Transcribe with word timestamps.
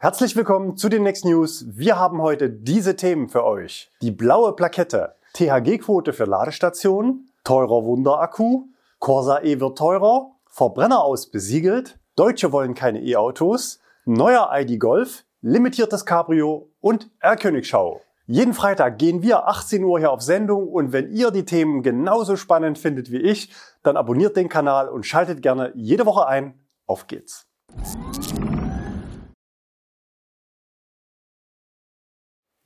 Herzlich 0.00 0.36
willkommen 0.36 0.76
zu 0.76 0.88
den 0.88 1.02
Next 1.02 1.24
News. 1.24 1.64
Wir 1.70 1.98
haben 1.98 2.22
heute 2.22 2.48
diese 2.48 2.94
Themen 2.94 3.28
für 3.28 3.42
euch. 3.42 3.90
Die 4.00 4.12
blaue 4.12 4.54
Plakette, 4.54 5.16
THG-Quote 5.34 6.12
für 6.12 6.24
Ladestationen, 6.24 7.32
teurer 7.42 7.82
Wunderakku, 7.82 8.66
Corsa 9.00 9.42
E 9.42 9.58
wird 9.58 9.76
teurer, 9.76 10.30
Verbrenner 10.46 11.02
aus 11.02 11.32
besiegelt, 11.32 11.98
Deutsche 12.14 12.52
wollen 12.52 12.74
keine 12.74 13.02
E-Autos, 13.02 13.80
neuer 14.04 14.48
ID 14.54 14.78
Golf, 14.78 15.24
limitiertes 15.40 16.06
Cabrio 16.06 16.70
und 16.78 17.10
R-Königschau. 17.18 18.00
Jeden 18.28 18.54
Freitag 18.54 18.98
gehen 18.98 19.22
wir 19.22 19.48
18 19.48 19.82
Uhr 19.82 19.98
hier 19.98 20.12
auf 20.12 20.22
Sendung 20.22 20.68
und 20.68 20.92
wenn 20.92 21.10
ihr 21.10 21.32
die 21.32 21.44
Themen 21.44 21.82
genauso 21.82 22.36
spannend 22.36 22.78
findet 22.78 23.10
wie 23.10 23.18
ich, 23.20 23.50
dann 23.82 23.96
abonniert 23.96 24.36
den 24.36 24.48
Kanal 24.48 24.88
und 24.90 25.06
schaltet 25.06 25.42
gerne 25.42 25.72
jede 25.74 26.06
Woche 26.06 26.28
ein. 26.28 26.54
Auf 26.86 27.08
geht's! 27.08 27.48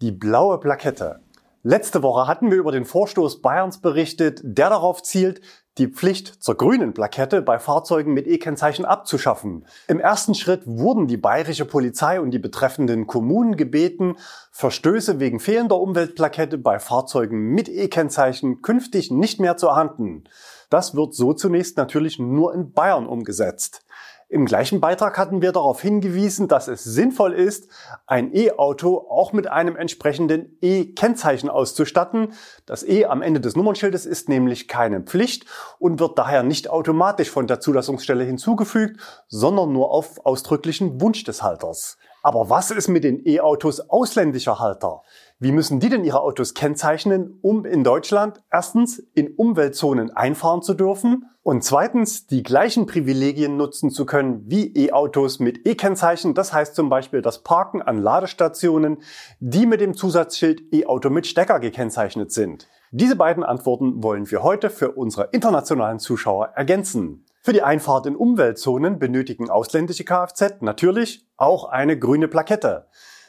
Die 0.02 0.10
blaue 0.10 0.58
Plakette. 0.58 1.20
Letzte 1.62 2.02
Woche 2.02 2.26
hatten 2.26 2.50
wir 2.50 2.58
über 2.58 2.72
den 2.72 2.84
Vorstoß 2.84 3.40
Bayerns 3.40 3.78
berichtet, 3.78 4.40
der 4.42 4.68
darauf 4.68 5.04
zielt, 5.04 5.40
die 5.78 5.86
Pflicht 5.86 6.42
zur 6.42 6.56
grünen 6.56 6.92
Plakette 6.92 7.40
bei 7.40 7.60
Fahrzeugen 7.60 8.12
mit 8.12 8.26
E-Kennzeichen 8.26 8.84
abzuschaffen. 8.84 9.64
Im 9.86 10.00
ersten 10.00 10.34
Schritt 10.34 10.62
wurden 10.66 11.06
die 11.06 11.18
bayerische 11.18 11.66
Polizei 11.66 12.20
und 12.20 12.32
die 12.32 12.40
betreffenden 12.40 13.06
Kommunen 13.06 13.56
gebeten, 13.56 14.16
Verstöße 14.50 15.20
wegen 15.20 15.38
fehlender 15.38 15.78
Umweltplakette 15.78 16.58
bei 16.58 16.80
Fahrzeugen 16.80 17.52
mit 17.54 17.68
E-Kennzeichen 17.68 18.60
künftig 18.60 19.12
nicht 19.12 19.38
mehr 19.38 19.56
zu 19.56 19.70
ahnden. 19.70 20.24
Das 20.68 20.96
wird 20.96 21.14
so 21.14 21.32
zunächst 21.32 21.76
natürlich 21.76 22.18
nur 22.18 22.52
in 22.54 22.72
Bayern 22.72 23.06
umgesetzt. 23.06 23.84
Im 24.32 24.46
gleichen 24.46 24.80
Beitrag 24.80 25.18
hatten 25.18 25.42
wir 25.42 25.52
darauf 25.52 25.82
hingewiesen, 25.82 26.48
dass 26.48 26.66
es 26.66 26.84
sinnvoll 26.84 27.34
ist, 27.34 27.68
ein 28.06 28.34
E-Auto 28.34 29.06
auch 29.10 29.34
mit 29.34 29.46
einem 29.46 29.76
entsprechenden 29.76 30.56
E-Kennzeichen 30.62 31.50
auszustatten. 31.50 32.32
Das 32.64 32.82
E 32.82 33.04
am 33.04 33.20
Ende 33.20 33.42
des 33.42 33.56
Nummernschildes 33.56 34.06
ist 34.06 34.30
nämlich 34.30 34.68
keine 34.68 35.02
Pflicht 35.02 35.44
und 35.78 36.00
wird 36.00 36.18
daher 36.18 36.44
nicht 36.44 36.70
automatisch 36.70 37.30
von 37.30 37.46
der 37.46 37.60
Zulassungsstelle 37.60 38.24
hinzugefügt, 38.24 38.98
sondern 39.28 39.70
nur 39.70 39.90
auf 39.90 40.24
ausdrücklichen 40.24 40.98
Wunsch 41.02 41.24
des 41.24 41.42
Halters. 41.42 41.98
Aber 42.22 42.48
was 42.48 42.70
ist 42.70 42.88
mit 42.88 43.04
den 43.04 43.20
E-Autos 43.26 43.80
ausländischer 43.90 44.58
Halter? 44.58 45.02
Wie 45.42 45.50
müssen 45.50 45.80
die 45.80 45.88
denn 45.88 46.04
ihre 46.04 46.20
Autos 46.20 46.54
kennzeichnen, 46.54 47.40
um 47.42 47.64
in 47.64 47.82
Deutschland 47.82 48.44
erstens 48.52 49.00
in 49.12 49.34
Umweltzonen 49.34 50.12
einfahren 50.12 50.62
zu 50.62 50.72
dürfen 50.72 51.24
und 51.42 51.64
zweitens 51.64 52.28
die 52.28 52.44
gleichen 52.44 52.86
Privilegien 52.86 53.56
nutzen 53.56 53.90
zu 53.90 54.06
können 54.06 54.44
wie 54.46 54.72
E-Autos 54.72 55.40
mit 55.40 55.66
E-Kennzeichen. 55.66 56.34
Das 56.34 56.52
heißt 56.52 56.76
zum 56.76 56.88
Beispiel 56.88 57.22
das 57.22 57.42
Parken 57.42 57.82
an 57.82 57.98
Ladestationen, 57.98 58.98
die 59.40 59.66
mit 59.66 59.80
dem 59.80 59.94
Zusatzschild 59.94 60.72
E-Auto 60.72 61.10
mit 61.10 61.26
Stecker 61.26 61.58
gekennzeichnet 61.58 62.30
sind. 62.30 62.68
Diese 62.92 63.16
beiden 63.16 63.42
Antworten 63.42 64.00
wollen 64.00 64.30
wir 64.30 64.44
heute 64.44 64.70
für 64.70 64.92
unsere 64.92 65.30
internationalen 65.32 65.98
Zuschauer 65.98 66.52
ergänzen. 66.54 67.26
Für 67.40 67.52
die 67.52 67.62
Einfahrt 67.62 68.06
in 68.06 68.14
Umweltzonen 68.14 69.00
benötigen 69.00 69.50
ausländische 69.50 70.04
Kfz 70.04 70.60
natürlich 70.60 71.26
auch 71.36 71.64
eine 71.64 71.98
grüne 71.98 72.28
Plakette. 72.28 72.86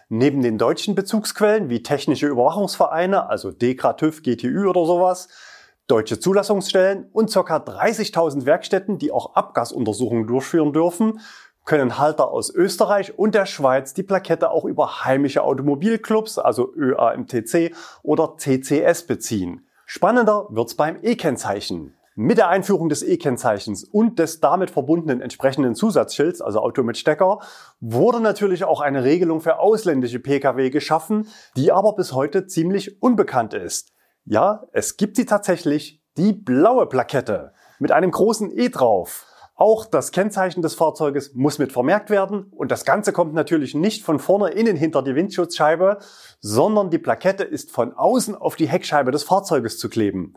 Neben 0.10 0.42
den 0.42 0.58
deutschen 0.58 0.96
Bezugsquellen 0.96 1.70
wie 1.70 1.84
technische 1.84 2.28
Überwachungsvereine, 2.28 3.30
also 3.30 3.52
DEKRA, 3.52 3.94
TÜV, 3.94 4.22
GTÜ 4.22 4.68
oder 4.68 4.86
sowas, 4.86 5.28
deutsche 5.88 6.20
Zulassungsstellen 6.20 7.10
und 7.12 7.32
ca. 7.32 7.40
30.000 7.58 8.46
Werkstätten, 8.46 8.98
die 8.98 9.12
auch 9.12 9.36
Abgasuntersuchungen 9.36 10.28
durchführen 10.28 10.74
dürfen, 10.74 11.20
können 11.66 11.98
Halter 11.98 12.30
aus 12.32 12.54
Österreich 12.54 13.18
und 13.18 13.36
der 13.36 13.46
Schweiz 13.46 13.94
die 13.94 14.04
Plakette 14.04 14.52
auch 14.52 14.66
über 14.66 15.06
heimische 15.06 15.44
Automobilclubs, 15.44 16.38
also 16.38 16.74
ÖAMTC 16.76 17.74
oder 18.02 18.36
CCS 18.38 19.08
beziehen. 19.08 19.68
Spannender 19.86 20.48
wird's 20.50 20.76
beim 20.76 20.98
E-Kennzeichen. 21.02 21.94
Mit 22.16 22.38
der 22.38 22.48
Einführung 22.50 22.90
des 22.90 23.02
E-Kennzeichens 23.02 23.84
und 23.84 24.20
des 24.20 24.40
damit 24.40 24.70
verbundenen 24.70 25.20
entsprechenden 25.20 25.74
Zusatzschilds, 25.74 26.42
also 26.42 26.60
Auto 26.60 26.84
mit 26.84 26.96
Stecker, 26.96 27.40
wurde 27.80 28.20
natürlich 28.20 28.66
auch 28.66 28.82
eine 28.82 29.04
Regelung 29.04 29.42
für 29.42 29.58
ausländische 29.58 30.20
Pkw 30.20 30.70
geschaffen, 30.70 31.28
die 31.58 31.72
aber 31.72 31.96
bis 31.96 32.14
heute 32.14 32.46
ziemlich 32.46 33.02
unbekannt 33.02 33.56
ist. 33.56 33.94
Ja, 34.26 34.66
es 34.74 34.98
gibt 34.98 35.16
sie 35.16 35.26
tatsächlich, 35.26 36.04
die 36.18 36.34
blaue 36.34 36.86
Plakette 36.86 37.54
mit 37.80 37.92
einem 37.92 38.12
großen 38.12 38.56
E 38.56 38.70
drauf. 38.70 39.26
Auch 39.56 39.86
das 39.86 40.12
Kennzeichen 40.12 40.62
des 40.62 40.76
Fahrzeuges 40.76 41.34
muss 41.34 41.58
mit 41.58 41.72
vermerkt 41.72 42.12
werden 42.12 42.52
und 42.52 42.72
das 42.72 42.86
Ganze 42.86 43.12
kommt 43.12 43.34
natürlich 43.34 43.74
nicht 43.74 44.04
von 44.04 44.20
vorne 44.20 44.50
innen 44.50 44.76
hinter 44.76 45.02
die 45.02 45.16
Windschutzscheibe, 45.16 45.98
sondern 46.40 46.92
die 46.92 47.00
Plakette 47.00 47.44
ist 47.44 47.72
von 47.72 47.94
außen 47.94 48.36
auf 48.36 48.56
die 48.56 48.68
Heckscheibe 48.68 49.12
des 49.12 49.24
Fahrzeuges 49.24 49.80
zu 49.80 49.90
kleben. 49.90 50.36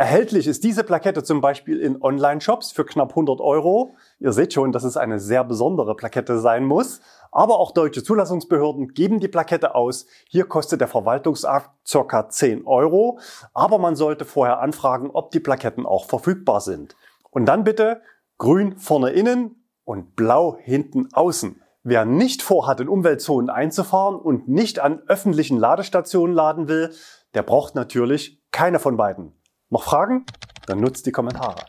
Erhältlich 0.00 0.46
ist 0.46 0.64
diese 0.64 0.82
Plakette 0.82 1.22
zum 1.22 1.42
Beispiel 1.42 1.78
in 1.78 2.00
Online-Shops 2.00 2.72
für 2.72 2.86
knapp 2.86 3.10
100 3.10 3.38
Euro. 3.42 3.96
Ihr 4.18 4.32
seht 4.32 4.54
schon, 4.54 4.72
dass 4.72 4.82
es 4.82 4.96
eine 4.96 5.20
sehr 5.20 5.44
besondere 5.44 5.94
Plakette 5.94 6.38
sein 6.38 6.64
muss. 6.64 7.02
Aber 7.30 7.58
auch 7.58 7.72
deutsche 7.72 8.02
Zulassungsbehörden 8.02 8.94
geben 8.94 9.20
die 9.20 9.28
Plakette 9.28 9.74
aus. 9.74 10.06
Hier 10.26 10.46
kostet 10.46 10.80
der 10.80 10.88
Verwaltungsakt 10.88 11.68
ca. 11.86 12.28
10 12.30 12.66
Euro. 12.66 13.18
Aber 13.52 13.76
man 13.76 13.94
sollte 13.94 14.24
vorher 14.24 14.60
anfragen, 14.60 15.10
ob 15.10 15.32
die 15.32 15.40
Plaketten 15.40 15.84
auch 15.84 16.06
verfügbar 16.06 16.62
sind. 16.62 16.96
Und 17.28 17.44
dann 17.44 17.64
bitte 17.64 18.00
grün 18.38 18.78
vorne 18.78 19.10
innen 19.10 19.66
und 19.84 20.16
blau 20.16 20.56
hinten 20.62 21.10
außen. 21.12 21.60
Wer 21.82 22.06
nicht 22.06 22.40
vorhat, 22.40 22.80
in 22.80 22.88
Umweltzonen 22.88 23.50
einzufahren 23.50 24.16
und 24.18 24.48
nicht 24.48 24.78
an 24.78 25.02
öffentlichen 25.08 25.58
Ladestationen 25.58 26.34
laden 26.34 26.68
will, 26.68 26.90
der 27.34 27.42
braucht 27.42 27.74
natürlich 27.74 28.40
keine 28.50 28.78
von 28.78 28.96
beiden. 28.96 29.34
Noch 29.72 29.84
Fragen? 29.84 30.26
Dann 30.66 30.80
nutzt 30.80 31.06
die 31.06 31.12
Kommentare. 31.12 31.64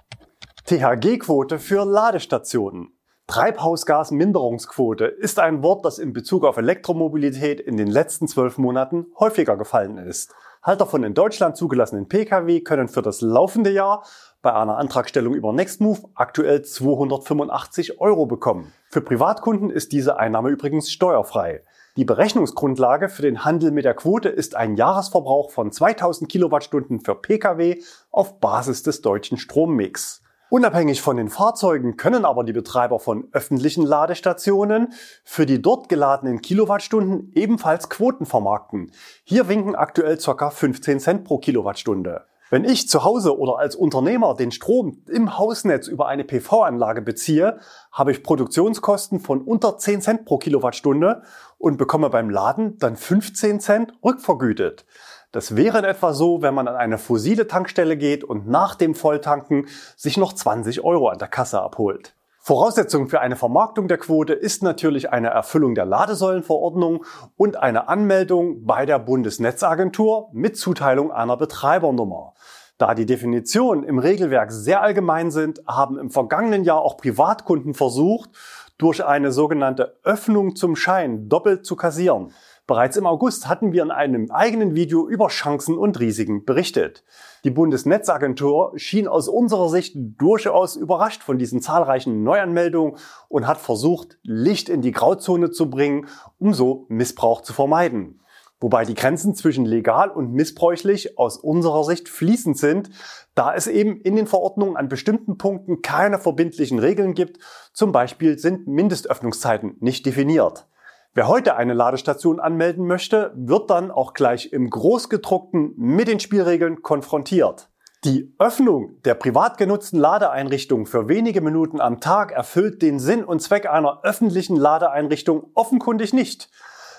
THG-Quote 0.66 1.60
für 1.60 1.86
Ladestationen. 1.86 2.98
Treibhausgasminderungsquote 3.28 5.06
ist 5.06 5.38
ein 5.38 5.62
Wort, 5.62 5.86
das 5.86 6.00
in 6.00 6.12
Bezug 6.12 6.44
auf 6.44 6.58
Elektromobilität 6.58 7.60
in 7.60 7.78
den 7.78 7.88
letzten 7.88 8.28
zwölf 8.28 8.58
Monaten 8.58 9.06
häufiger 9.20 9.56
gefallen 9.56 10.00
ist. 10.00 10.34
Halter 10.64 10.88
von 10.88 11.04
in 11.04 11.14
Deutschland 11.14 11.56
zugelassenen 11.56 12.08
Pkw 12.08 12.62
können 12.62 12.88
für 12.88 13.04
das 13.04 13.22
laufende 13.22 13.70
Jahr 13.70 14.04
bei 14.42 14.52
einer 14.52 14.78
Antragstellung 14.78 15.36
über 15.36 15.54
Nextmove 15.54 16.10
aktuell 16.16 16.64
285 16.64 18.02
Euro 18.02 18.26
bekommen. 18.26 18.74
Für 18.90 19.02
Privatkunden 19.02 19.70
ist 19.70 19.92
diese 19.92 20.18
Einnahme 20.18 20.50
übrigens 20.50 20.92
steuerfrei. 20.92 21.64
Die 21.98 22.06
Berechnungsgrundlage 22.06 23.10
für 23.10 23.22
den 23.22 23.44
Handel 23.44 23.72
mit 23.72 23.84
der 23.84 23.94
Quote 23.94 24.30
ist 24.30 24.56
ein 24.56 24.78
Jahresverbrauch 24.78 25.52
von 25.52 25.74
2000 25.74 26.32
Kilowattstunden 26.32 27.02
für 27.02 27.16
Pkw 27.16 27.82
auf 28.12 28.40
Basis 28.40 28.82
des 28.82 29.02
deutschen 29.02 29.38
Strommix. 29.38 30.22
Unabhängig 30.50 31.02
von 31.02 31.18
den 31.18 31.28
Fahrzeugen 31.28 31.98
können 31.98 32.24
aber 32.24 32.46
die 32.46 32.54
Betreiber 32.54 33.00
von 33.00 33.28
öffentlichen 33.34 33.86
Ladestationen 33.86 34.94
für 35.26 35.46
die 35.46 35.62
dort 35.62 35.90
geladenen 35.90 36.42
Kilowattstunden 36.42 37.34
ebenfalls 37.36 37.90
Quoten 37.90 38.26
vermarkten. 38.26 38.92
Hier 39.26 39.50
winken 39.50 39.76
aktuell 39.76 40.18
ca. 40.18 40.50
15 40.50 41.02
Cent 41.02 41.24
pro 41.26 41.40
Kilowattstunde. 41.40 42.26
Wenn 42.52 42.66
ich 42.66 42.90
zu 42.90 43.06
Hause 43.06 43.40
oder 43.40 43.60
als 43.60 43.78
Unternehmer 43.78 44.36
den 44.36 44.52
Strom 44.52 45.04
im 45.08 45.38
Hausnetz 45.38 45.88
über 45.88 46.10
eine 46.10 46.26
PV-Anlage 46.26 47.02
beziehe, 47.02 47.60
habe 47.94 48.12
ich 48.12 48.24
Produktionskosten 48.24 49.22
von 49.22 49.42
unter 49.42 49.78
10 49.78 50.02
Cent 50.02 50.26
pro 50.26 50.38
Kilowattstunde 50.38 51.24
und 51.58 51.78
bekomme 51.78 52.10
beim 52.10 52.30
Laden 52.30 52.78
dann 52.78 52.98
15 52.98 53.62
Cent 53.62 53.94
rückvergütet. 54.04 54.86
Das 55.32 55.56
wäre 55.56 55.80
in 55.80 55.86
etwa 55.86 56.12
so, 56.12 56.42
wenn 56.42 56.54
man 56.54 56.68
an 56.68 56.76
eine 56.76 56.98
fossile 56.98 57.48
Tankstelle 57.48 57.96
geht 57.96 58.26
und 58.26 58.50
nach 58.50 58.76
dem 58.76 58.96
Volltanken 58.96 59.68
sich 59.96 60.18
noch 60.18 60.34
20 60.34 60.84
Euro 60.84 61.08
an 61.08 61.20
der 61.20 61.30
Kasse 61.30 61.62
abholt. 61.62 62.18
Voraussetzung 62.44 63.08
für 63.08 63.22
eine 63.22 63.36
Vermarktung 63.36 63.88
der 63.88 64.00
Quote 64.00 64.34
ist 64.34 64.64
natürlich 64.64 65.12
eine 65.12 65.28
Erfüllung 65.28 65.76
der 65.76 65.86
Ladesäulenverordnung 65.86 67.06
und 67.38 67.56
eine 67.56 67.88
Anmeldung 67.88 68.66
bei 68.66 68.88
der 68.88 68.98
Bundesnetzagentur 68.98 70.30
mit 70.34 70.58
Zuteilung 70.58 71.12
einer 71.12 71.38
Betreibernummer. 71.38 72.34
Da 72.80 72.96
die 72.96 73.06
Definitionen 73.06 73.84
im 73.84 74.00
Regelwerk 74.00 74.52
sehr 74.52 74.82
allgemein 74.82 75.30
sind, 75.30 75.62
haben 75.68 76.00
im 76.00 76.10
vergangenen 76.10 76.64
Jahr 76.64 76.82
auch 76.82 76.98
Privatkunden 76.98 77.76
versucht, 77.76 78.32
durch 78.80 79.06
eine 79.06 79.32
sogenannte 79.32 80.00
Öffnung 80.04 80.56
zum 80.56 80.76
Schein 80.76 81.30
doppelt 81.30 81.64
zu 81.64 81.76
kassieren. 81.76 82.34
Bereits 82.72 82.96
im 82.96 83.06
August 83.06 83.50
hatten 83.50 83.74
wir 83.74 83.84
in 83.84 83.92
einem 83.92 84.32
eigenen 84.32 84.76
Video 84.76 85.06
über 85.06 85.28
Chancen 85.28 85.78
und 85.78 86.00
Risiken 86.00 86.46
berichtet. 86.46 87.04
Die 87.44 87.50
Bundesnetzagentur 87.50 88.72
schien 88.78 89.10
aus 89.10 89.28
unserer 89.28 89.68
Sicht 89.68 89.98
durchaus 89.98 90.78
überrascht 90.78 91.22
von 91.22 91.38
diesen 91.38 91.62
zahlreichen 91.62 92.24
Neuanmeldungen 92.24 92.96
und 93.28 93.46
hat 93.46 93.58
versucht, 93.58 94.20
Licht 94.24 94.70
in 94.70 94.82
die 94.82 94.94
Grauzone 94.94 95.52
zu 95.52 95.70
bringen, 95.70 96.08
um 96.40 96.54
so 96.54 96.86
Missbrauch 96.88 97.42
zu 97.42 97.52
vermeiden. 97.52 98.22
Wobei 98.62 98.86
die 98.86 98.96
Grenzen 98.96 99.36
zwischen 99.36 99.66
legal 99.66 100.10
und 100.10 100.32
missbräuchlich 100.32 101.20
aus 101.20 101.36
unserer 101.36 101.84
Sicht 101.84 102.08
fließend 102.08 102.58
sind, 102.58 102.90
da 103.36 103.54
es 103.54 103.68
eben 103.68 104.00
in 104.00 104.16
den 104.16 104.28
Verordnungen 104.28 104.78
an 104.78 104.88
bestimmten 104.88 105.38
Punkten 105.38 105.82
keine 105.82 106.20
verbindlichen 106.20 106.80
Regeln 106.80 107.16
gibt. 107.16 107.38
Zum 107.74 107.92
Beispiel 107.92 108.40
sind 108.40 108.66
Mindestöffnungszeiten 108.66 109.76
nicht 109.82 110.06
definiert. 110.06 110.68
Wer 111.14 111.28
heute 111.28 111.58
eine 111.58 111.74
Ladestation 111.74 112.40
anmelden 112.40 112.88
möchte, 112.88 113.34
wird 113.36 113.70
dann 113.70 113.92
auch 113.92 114.14
gleich 114.14 114.54
im 114.54 114.70
Großgedruckten 114.70 115.74
mit 115.76 116.08
den 116.08 116.22
Spielregeln 116.22 116.84
konfrontiert. 116.84 117.68
Die 118.06 118.34
Öffnung 118.40 119.02
der 119.04 119.16
privat 119.16 119.58
genutzten 119.58 120.00
Ladeeinrichtung 120.00 120.86
für 120.86 121.10
wenige 121.10 121.42
Minuten 121.42 121.82
am 121.82 122.00
Tag 122.00 122.32
erfüllt 122.32 122.82
den 122.82 122.98
Sinn 122.98 123.26
und 123.26 123.42
Zweck 123.42 123.66
einer 123.70 124.00
öffentlichen 124.04 124.56
Ladeeinrichtung 124.56 125.52
offenkundig 125.54 126.14
nicht. 126.14 126.50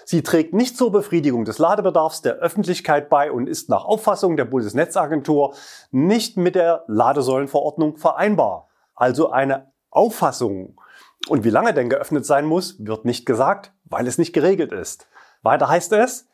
Sie 0.05 0.23
trägt 0.23 0.53
nicht 0.53 0.77
zur 0.77 0.93
Befriedigung 0.93 1.47
des 1.47 1.57
Ladebedarfs 1.57 2.21
der 2.21 2.35
Öffentlichkeit 2.35 3.09
bei 3.09 3.33
und 3.33 3.49
ist 3.49 3.71
nach 3.71 3.87
Auffassung 3.87 4.37
der 4.37 4.45
Bundesnetzagentur 4.45 5.55
nicht 5.91 6.37
mit 6.37 6.55
der 6.55 6.85
Ladesäulenverordnung 6.87 7.97
vereinbar. 7.97 8.69
Also 8.95 9.31
eine 9.31 9.73
Auffassung. 9.89 10.77
Und 11.29 11.45
wie 11.45 11.51
lange 11.51 11.73
denn 11.73 11.89
geöffnet 11.89 12.27
sein 12.27 12.45
muss, 12.45 12.77
wird 12.79 13.07
nicht 13.07 13.25
gesagt, 13.25 13.73
weil 13.93 14.07
es 14.09 14.19
nicht 14.19 14.33
geregelt 14.33 14.73
ist. 14.73 15.07
Weiter 15.43 15.69
heißt 15.69 15.93
es, 15.93 16.27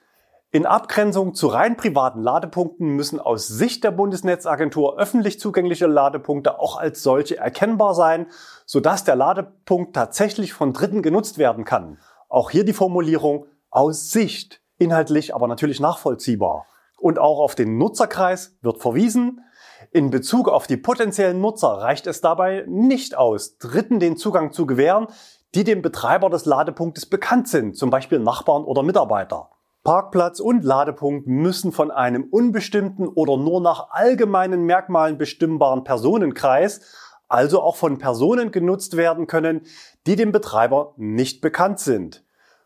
in 0.50 0.64
Abgrenzung 0.64 1.34
zu 1.34 1.48
rein 1.48 1.76
privaten 1.76 2.22
Ladepunkten 2.22 2.88
müssen 2.88 3.20
aus 3.20 3.48
Sicht 3.48 3.84
der 3.84 3.90
Bundesnetzagentur 3.90 4.98
öffentlich 4.98 5.38
zugängliche 5.38 5.86
Ladepunkte 5.86 6.58
auch 6.58 6.78
als 6.78 7.02
solche 7.02 7.36
erkennbar 7.36 7.94
sein, 7.94 8.28
sodass 8.64 9.04
der 9.04 9.14
Ladepunkt 9.14 9.94
tatsächlich 9.94 10.54
von 10.54 10.72
Dritten 10.72 11.02
genutzt 11.02 11.36
werden 11.36 11.66
kann. 11.66 11.98
Auch 12.30 12.50
hier 12.50 12.64
die 12.64 12.72
Formulierung 12.72 13.44
aus 13.68 14.10
Sicht, 14.10 14.62
inhaltlich 14.78 15.34
aber 15.34 15.48
natürlich 15.48 15.80
nachvollziehbar. 15.80 16.64
Und 16.96 17.18
auch 17.18 17.40
auf 17.40 17.54
den 17.54 17.76
Nutzerkreis 17.76 18.56
wird 18.62 18.80
verwiesen. 18.80 19.42
In 19.90 20.08
Bezug 20.08 20.48
auf 20.48 20.66
die 20.66 20.78
potenziellen 20.78 21.42
Nutzer 21.42 21.68
reicht 21.68 22.06
es 22.06 22.22
dabei 22.22 22.64
nicht 22.66 23.16
aus, 23.16 23.58
Dritten 23.58 24.00
den 24.00 24.16
Zugang 24.16 24.52
zu 24.52 24.66
gewähren, 24.66 25.08
die 25.54 25.64
dem 25.64 25.82
Betreiber 25.82 26.30
des 26.30 26.44
Ladepunktes 26.44 27.06
bekannt 27.06 27.48
sind, 27.48 27.76
zum 27.76 27.90
Beispiel 27.90 28.18
Nachbarn 28.18 28.64
oder 28.64 28.82
Mitarbeiter. 28.82 29.50
Parkplatz 29.84 30.40
und 30.40 30.64
Ladepunkt 30.64 31.26
müssen 31.26 31.72
von 31.72 31.90
einem 31.90 32.24
unbestimmten 32.24 33.08
oder 33.08 33.36
nur 33.36 33.60
nach 33.60 33.90
allgemeinen 33.90 34.64
Merkmalen 34.64 35.16
bestimmbaren 35.16 35.84
Personenkreis, 35.84 36.80
also 37.28 37.62
auch 37.62 37.76
von 37.76 37.98
Personen 37.98 38.50
genutzt 38.50 38.96
werden 38.96 39.26
können, 39.26 39.62
die 40.06 40.16
dem 40.16 40.32
Betreiber 40.32 40.94
nicht 40.96 41.40
bekannt 41.40 41.78
sind. 41.78 42.24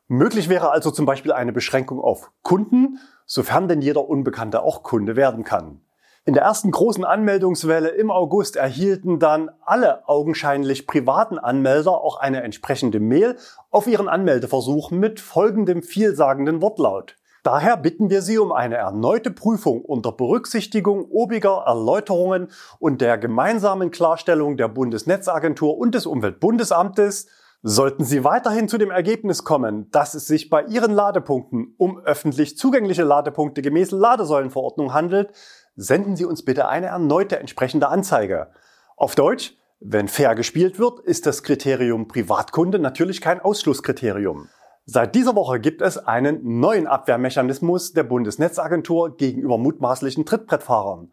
Möglich 0.08 0.48
wäre 0.48 0.70
also 0.70 0.90
zum 0.90 1.06
Beispiel 1.06 1.32
eine 1.32 1.52
Beschränkung 1.52 2.00
auf 2.00 2.30
Kunden, 2.42 2.98
sofern 3.24 3.68
denn 3.68 3.82
jeder 3.82 4.08
Unbekannte 4.08 4.62
auch 4.62 4.82
Kunde 4.82 5.16
werden 5.16 5.44
kann. 5.44 5.80
In 6.24 6.34
der 6.34 6.44
ersten 6.44 6.70
großen 6.70 7.04
Anmeldungswelle 7.04 7.88
im 7.88 8.12
August 8.12 8.54
erhielten 8.54 9.18
dann 9.18 9.50
alle 9.64 10.08
augenscheinlich 10.08 10.86
privaten 10.86 11.36
Anmelder 11.36 12.00
auch 12.00 12.16
eine 12.16 12.44
entsprechende 12.44 13.00
Mail 13.00 13.36
auf 13.70 13.88
ihren 13.88 14.08
Anmeldeversuch 14.08 14.92
mit 14.92 15.18
folgendem 15.18 15.82
vielsagenden 15.82 16.62
Wortlaut. 16.62 17.16
Daher 17.42 17.76
bitten 17.76 18.08
wir 18.08 18.22
Sie 18.22 18.38
um 18.38 18.52
eine 18.52 18.76
erneute 18.76 19.32
Prüfung 19.32 19.84
unter 19.84 20.12
Berücksichtigung 20.12 21.06
obiger 21.10 21.64
Erläuterungen 21.66 22.52
und 22.78 23.00
der 23.00 23.18
gemeinsamen 23.18 23.90
Klarstellung 23.90 24.56
der 24.56 24.68
Bundesnetzagentur 24.68 25.76
und 25.76 25.92
des 25.92 26.06
Umweltbundesamtes 26.06 27.26
Sollten 27.64 28.02
Sie 28.02 28.24
weiterhin 28.24 28.68
zu 28.68 28.76
dem 28.76 28.90
Ergebnis 28.90 29.44
kommen, 29.44 29.88
dass 29.92 30.14
es 30.14 30.26
sich 30.26 30.50
bei 30.50 30.64
Ihren 30.64 30.90
Ladepunkten 30.90 31.76
um 31.78 32.00
öffentlich 32.00 32.58
zugängliche 32.58 33.04
Ladepunkte 33.04 33.62
gemäß 33.62 33.92
Ladesäulenverordnung 33.92 34.92
handelt, 34.92 35.30
senden 35.76 36.16
Sie 36.16 36.24
uns 36.24 36.44
bitte 36.44 36.68
eine 36.68 36.86
erneute 36.86 37.38
entsprechende 37.38 37.88
Anzeige. 37.88 38.50
Auf 38.96 39.14
Deutsch, 39.14 39.56
wenn 39.80 40.08
fair 40.08 40.34
gespielt 40.34 40.78
wird, 40.78 41.00
ist 41.00 41.26
das 41.26 41.42
Kriterium 41.42 42.08
Privatkunde 42.08 42.78
natürlich 42.78 43.20
kein 43.20 43.40
Ausschlusskriterium. 43.40 44.48
Seit 44.84 45.14
dieser 45.14 45.36
Woche 45.36 45.60
gibt 45.60 45.80
es 45.80 45.96
einen 45.96 46.60
neuen 46.60 46.86
Abwehrmechanismus 46.86 47.92
der 47.92 48.02
Bundesnetzagentur 48.02 49.16
gegenüber 49.16 49.58
mutmaßlichen 49.58 50.26
Trittbrettfahrern. 50.26 51.12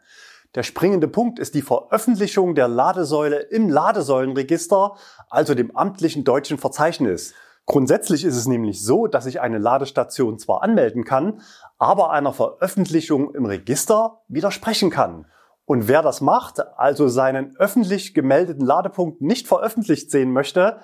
Der 0.56 0.64
springende 0.64 1.08
Punkt 1.08 1.38
ist 1.38 1.54
die 1.54 1.62
Veröffentlichung 1.62 2.56
der 2.56 2.68
Ladesäule 2.68 3.38
im 3.38 3.70
Ladesäulenregister, 3.70 4.96
also 5.30 5.54
dem 5.54 5.76
amtlichen 5.76 6.24
deutschen 6.24 6.58
Verzeichnis. 6.58 7.36
Grundsätzlich 7.70 8.24
ist 8.26 8.36
es 8.36 8.48
nämlich 8.48 8.84
so, 8.84 9.06
dass 9.06 9.28
ich 9.28 9.42
eine 9.42 9.60
Ladestation 9.60 10.40
zwar 10.40 10.64
anmelden 10.64 11.06
kann, 11.06 11.42
aber 11.78 12.10
einer 12.10 12.34
Veröffentlichung 12.34 13.36
im 13.36 13.46
Register 13.46 14.24
widersprechen 14.28 14.90
kann. 14.90 15.28
Und 15.66 15.88
wer 15.88 16.02
das 16.02 16.20
macht, 16.20 16.62
also 16.80 17.08
seinen 17.08 17.56
öffentlich 17.58 18.16
gemeldeten 18.16 18.66
Ladepunkt 18.66 19.22
nicht 19.22 19.48
veröffentlicht 19.48 20.10
sehen 20.10 20.34
möchte, 20.34 20.80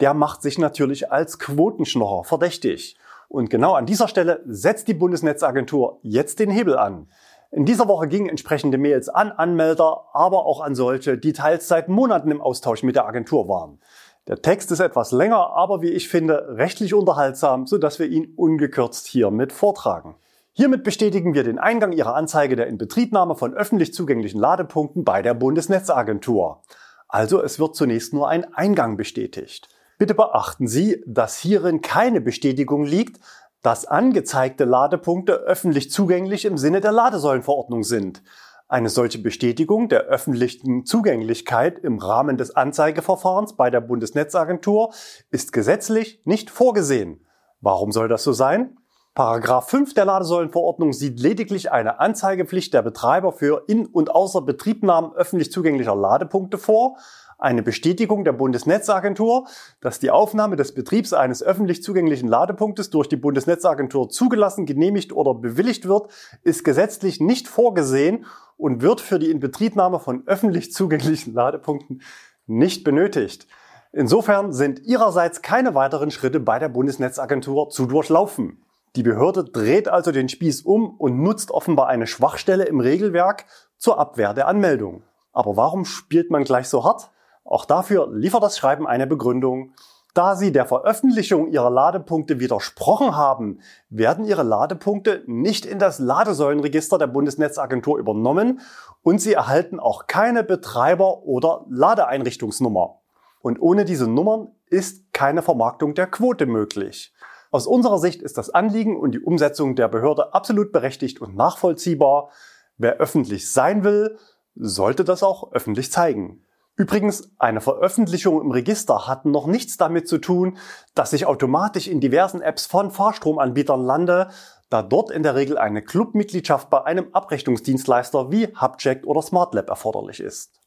der 0.00 0.14
macht 0.14 0.40
sich 0.40 0.56
natürlich 0.56 1.12
als 1.12 1.38
Quotenschnorrer 1.38 2.24
verdächtig. 2.24 2.96
Und 3.28 3.50
genau 3.50 3.74
an 3.74 3.84
dieser 3.84 4.08
Stelle 4.08 4.42
setzt 4.46 4.88
die 4.88 4.94
Bundesnetzagentur 4.94 5.98
jetzt 6.02 6.38
den 6.38 6.48
Hebel 6.48 6.78
an. 6.78 7.08
In 7.50 7.66
dieser 7.66 7.86
Woche 7.86 8.08
gingen 8.08 8.30
entsprechende 8.30 8.78
Mails 8.78 9.10
an 9.10 9.30
Anmelder, 9.30 10.06
aber 10.14 10.46
auch 10.46 10.62
an 10.62 10.74
solche, 10.74 11.18
die 11.18 11.34
teils 11.34 11.68
seit 11.68 11.88
Monaten 11.88 12.30
im 12.30 12.40
Austausch 12.40 12.82
mit 12.82 12.96
der 12.96 13.06
Agentur 13.06 13.46
waren. 13.46 13.80
Der 14.28 14.42
Text 14.42 14.70
ist 14.70 14.80
etwas 14.80 15.12
länger, 15.12 15.50
aber 15.54 15.82
wie 15.82 15.90
ich 15.90 16.08
finde, 16.08 16.56
rechtlich 16.56 16.94
unterhaltsam, 16.94 17.66
sodass 17.66 17.98
wir 17.98 18.06
ihn 18.06 18.34
ungekürzt 18.36 19.06
hiermit 19.06 19.52
vortragen. 19.52 20.16
Hiermit 20.52 20.84
bestätigen 20.84 21.34
wir 21.34 21.42
den 21.42 21.58
Eingang 21.58 21.92
Ihrer 21.92 22.14
Anzeige 22.14 22.54
der 22.54 22.66
Inbetriebnahme 22.66 23.34
von 23.34 23.54
öffentlich 23.54 23.94
zugänglichen 23.94 24.40
Ladepunkten 24.40 25.04
bei 25.04 25.22
der 25.22 25.34
Bundesnetzagentur. 25.34 26.62
Also 27.08 27.42
es 27.42 27.58
wird 27.58 27.74
zunächst 27.74 28.12
nur 28.12 28.28
ein 28.28 28.52
Eingang 28.54 28.96
bestätigt. 28.96 29.68
Bitte 29.98 30.14
beachten 30.14 30.66
Sie, 30.66 31.02
dass 31.06 31.38
hierin 31.38 31.80
keine 31.80 32.20
Bestätigung 32.20 32.84
liegt, 32.84 33.20
dass 33.62 33.84
angezeigte 33.84 34.64
Ladepunkte 34.64 35.32
öffentlich 35.32 35.90
zugänglich 35.90 36.44
im 36.44 36.56
Sinne 36.56 36.80
der 36.80 36.92
Ladesäulenverordnung 36.92 37.82
sind. 37.82 38.22
Eine 38.70 38.88
solche 38.88 39.18
Bestätigung 39.18 39.88
der 39.88 40.02
öffentlichen 40.02 40.86
Zugänglichkeit 40.86 41.80
im 41.80 41.98
Rahmen 41.98 42.36
des 42.36 42.54
Anzeigeverfahrens 42.54 43.56
bei 43.56 43.68
der 43.68 43.80
Bundesnetzagentur 43.80 44.94
ist 45.32 45.52
gesetzlich 45.52 46.22
nicht 46.24 46.50
vorgesehen. 46.50 47.26
Warum 47.60 47.90
soll 47.90 48.06
das 48.06 48.22
so 48.22 48.32
sein? 48.32 48.76
Paragraph 49.16 49.68
5 49.68 49.94
der 49.94 50.04
Ladesäulenverordnung 50.04 50.92
sieht 50.92 51.18
lediglich 51.18 51.72
eine 51.72 51.98
Anzeigepflicht 51.98 52.72
der 52.72 52.82
Betreiber 52.82 53.32
für 53.32 53.64
in- 53.66 53.86
und 53.86 54.12
außer 54.12 54.40
Betriebnahmen 54.40 55.14
öffentlich 55.14 55.50
zugänglicher 55.50 55.96
Ladepunkte 55.96 56.56
vor, 56.56 56.96
eine 57.40 57.62
Bestätigung 57.62 58.24
der 58.24 58.32
Bundesnetzagentur, 58.32 59.46
dass 59.80 59.98
die 59.98 60.10
Aufnahme 60.10 60.56
des 60.56 60.74
Betriebs 60.74 61.12
eines 61.12 61.42
öffentlich 61.42 61.82
zugänglichen 61.82 62.28
Ladepunktes 62.28 62.90
durch 62.90 63.08
die 63.08 63.16
Bundesnetzagentur 63.16 64.10
zugelassen, 64.10 64.66
genehmigt 64.66 65.12
oder 65.12 65.34
bewilligt 65.34 65.88
wird, 65.88 66.10
ist 66.42 66.64
gesetzlich 66.64 67.20
nicht 67.20 67.48
vorgesehen 67.48 68.26
und 68.56 68.82
wird 68.82 69.00
für 69.00 69.18
die 69.18 69.30
Inbetriebnahme 69.30 69.98
von 69.98 70.22
öffentlich 70.26 70.72
zugänglichen 70.72 71.32
Ladepunkten 71.32 72.02
nicht 72.46 72.84
benötigt. 72.84 73.46
Insofern 73.92 74.52
sind 74.52 74.80
ihrerseits 74.80 75.42
keine 75.42 75.74
weiteren 75.74 76.10
Schritte 76.10 76.40
bei 76.40 76.58
der 76.58 76.68
Bundesnetzagentur 76.68 77.70
zu 77.70 77.86
durchlaufen. 77.86 78.62
Die 78.96 79.02
Behörde 79.02 79.44
dreht 79.44 79.88
also 79.88 80.12
den 80.12 80.28
Spieß 80.28 80.62
um 80.62 80.96
und 80.98 81.20
nutzt 81.22 81.50
offenbar 81.50 81.88
eine 81.88 82.06
Schwachstelle 82.06 82.64
im 82.64 82.80
Regelwerk 82.80 83.46
zur 83.78 83.98
Abwehr 83.98 84.34
der 84.34 84.46
Anmeldung. 84.46 85.02
Aber 85.32 85.56
warum 85.56 85.84
spielt 85.84 86.30
man 86.30 86.44
gleich 86.44 86.68
so 86.68 86.84
hart? 86.84 87.10
Auch 87.50 87.64
dafür 87.64 88.08
liefert 88.12 88.44
das 88.44 88.56
Schreiben 88.56 88.86
eine 88.86 89.08
Begründung. 89.08 89.72
Da 90.14 90.36
Sie 90.36 90.52
der 90.52 90.66
Veröffentlichung 90.66 91.50
Ihrer 91.50 91.68
Ladepunkte 91.68 92.38
widersprochen 92.38 93.16
haben, 93.16 93.58
werden 93.88 94.24
Ihre 94.24 94.44
Ladepunkte 94.44 95.24
nicht 95.26 95.66
in 95.66 95.80
das 95.80 95.98
Ladesäulenregister 95.98 96.96
der 96.96 97.08
Bundesnetzagentur 97.08 97.98
übernommen 97.98 98.60
und 99.02 99.20
Sie 99.20 99.32
erhalten 99.32 99.80
auch 99.80 100.06
keine 100.06 100.44
Betreiber- 100.44 101.24
oder 101.24 101.66
Ladeeinrichtungsnummer. 101.68 103.00
Und 103.40 103.60
ohne 103.60 103.84
diese 103.84 104.06
Nummern 104.06 104.52
ist 104.66 105.12
keine 105.12 105.42
Vermarktung 105.42 105.94
der 105.94 106.06
Quote 106.06 106.46
möglich. 106.46 107.12
Aus 107.50 107.66
unserer 107.66 107.98
Sicht 107.98 108.22
ist 108.22 108.38
das 108.38 108.50
Anliegen 108.50 108.96
und 108.96 109.10
die 109.10 109.20
Umsetzung 109.20 109.74
der 109.74 109.88
Behörde 109.88 110.34
absolut 110.34 110.70
berechtigt 110.70 111.20
und 111.20 111.34
nachvollziehbar. 111.34 112.30
Wer 112.78 112.98
öffentlich 112.98 113.50
sein 113.50 113.82
will, 113.82 114.18
sollte 114.54 115.02
das 115.02 115.24
auch 115.24 115.50
öffentlich 115.52 115.90
zeigen. 115.90 116.44
Übrigens, 116.80 117.30
eine 117.38 117.60
Veröffentlichung 117.60 118.40
im 118.40 118.52
Register 118.52 119.06
hat 119.06 119.26
noch 119.26 119.46
nichts 119.46 119.76
damit 119.76 120.08
zu 120.08 120.16
tun, 120.16 120.56
dass 120.94 121.12
ich 121.12 121.26
automatisch 121.26 121.86
in 121.86 122.00
diversen 122.00 122.40
Apps 122.40 122.64
von 122.64 122.90
Fahrstromanbietern 122.90 123.84
lande, 123.84 124.30
da 124.70 124.82
dort 124.82 125.10
in 125.10 125.22
der 125.22 125.34
Regel 125.34 125.58
eine 125.58 125.82
Clubmitgliedschaft 125.82 126.70
bei 126.70 126.82
einem 126.82 127.10
Abrechnungsdienstleister 127.12 128.32
wie 128.32 128.46
Hubcheck 128.58 129.04
oder 129.04 129.20
SmartLab 129.20 129.68
erforderlich 129.68 130.20
ist. 130.20 130.58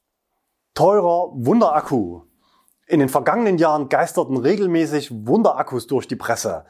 Teurer 0.76 1.32
Wunderakku. 1.34 2.22
In 2.86 3.00
den 3.00 3.10
vergangenen 3.10 3.58
Jahren 3.58 3.90
geisterten 3.90 4.38
regelmäßig 4.38 5.10
Wunderakkus 5.26 5.88
durch 5.88 6.08
die 6.08 6.16
Presse. 6.16 6.66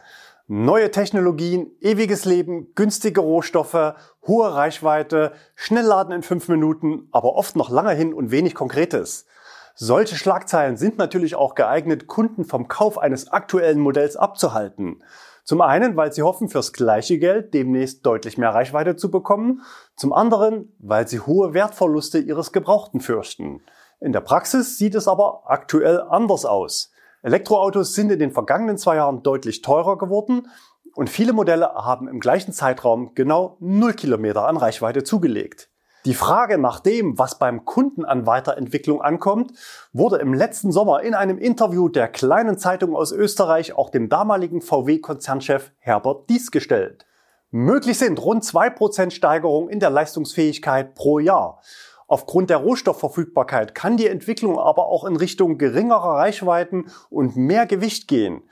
Neue 0.47 0.91
Technologien, 0.91 1.71
ewiges 1.79 2.25
Leben, 2.25 2.75
günstige 2.75 3.21
Rohstoffe, 3.21 3.95
hohe 4.27 4.53
Reichweite, 4.53 5.31
Schnellladen 5.55 6.13
in 6.13 6.21
fünf 6.21 6.49
Minuten, 6.49 7.07
aber 7.13 7.35
oft 7.35 7.55
noch 7.55 7.69
lange 7.69 7.93
hin 7.93 8.13
und 8.13 8.29
wenig 8.29 8.53
Konkretes. 8.53 9.25
Solche 9.73 10.17
Schlagzeilen 10.17 10.75
sind 10.75 10.97
natürlich 10.97 11.35
auch 11.35 11.55
geeignet, 11.55 12.07
Kunden 12.07 12.43
vom 12.43 12.67
Kauf 12.67 12.97
eines 12.97 13.29
aktuellen 13.29 13.79
Modells 13.79 14.17
abzuhalten. 14.17 15.01
Zum 15.45 15.61
einen, 15.61 15.95
weil 15.95 16.11
sie 16.11 16.23
hoffen, 16.23 16.49
fürs 16.49 16.73
gleiche 16.73 17.19
Geld 17.19 17.53
demnächst 17.53 18.05
deutlich 18.05 18.37
mehr 18.37 18.53
Reichweite 18.53 18.97
zu 18.97 19.09
bekommen. 19.09 19.61
Zum 19.95 20.11
anderen, 20.11 20.73
weil 20.77 21.07
sie 21.07 21.21
hohe 21.21 21.53
Wertverluste 21.53 22.19
ihres 22.19 22.51
Gebrauchten 22.51 22.99
fürchten. 22.99 23.61
In 24.01 24.11
der 24.11 24.21
Praxis 24.21 24.77
sieht 24.77 24.95
es 24.95 25.07
aber 25.07 25.43
aktuell 25.45 26.01
anders 26.01 26.43
aus. 26.43 26.92
Elektroautos 27.23 27.95
sind 27.95 28.11
in 28.11 28.19
den 28.19 28.31
vergangenen 28.31 28.77
zwei 28.77 28.97
Jahren 28.97 29.23
deutlich 29.23 29.61
teurer 29.61 29.97
geworden 29.97 30.49
und 30.93 31.09
viele 31.09 31.31
Modelle 31.31 31.73
haben 31.73 32.09
im 32.09 32.19
gleichen 32.19 32.51
Zeitraum 32.51 33.15
genau 33.15 33.55
0 33.61 33.93
Kilometer 33.93 34.45
an 34.45 34.57
Reichweite 34.57 35.03
zugelegt. 35.03 35.69
Die 36.05 36.15
Frage 36.15 36.57
nach 36.57 36.81
dem, 36.81 37.17
was 37.17 37.39
beim 37.39 37.63
Kunden 37.63 38.03
an 38.03 38.27
Weiterentwicklung 38.27 39.01
ankommt, 39.01 39.53
wurde 39.93 40.17
im 40.17 40.33
letzten 40.33 40.73
Sommer 40.73 41.01
in 41.01 41.13
einem 41.13 41.37
Interview 41.37 41.87
der 41.87 42.09
kleinen 42.09 42.57
Zeitung 42.57 42.93
aus 42.93 43.13
Österreich 43.13 43.73
auch 43.73 43.89
dem 43.89 44.09
damaligen 44.09 44.61
VW-Konzernchef 44.61 45.71
Herbert 45.79 46.29
Dies 46.29 46.51
gestellt. 46.51 47.05
Möglich 47.51 47.99
sind 47.99 48.21
rund 48.21 48.43
2% 48.43 49.11
Steigerung 49.11 49.69
in 49.69 49.79
der 49.79 49.91
Leistungsfähigkeit 49.91 50.93
pro 50.93 51.19
Jahr. 51.19 51.61
Aufgrund 52.07 52.49
der 52.49 52.57
Rohstoffverfügbarkeit 52.57 53.75
kann 53.75 53.97
die 53.97 54.07
Entwicklung 54.07 54.59
aber 54.59 54.87
auch 54.87 55.05
in 55.05 55.15
Richtung 55.15 55.57
geringerer 55.57 56.15
Reichweiten 56.15 56.91
und 57.09 57.35
mehr 57.35 57.65
Gewicht 57.65 58.07
gehen. 58.07 58.43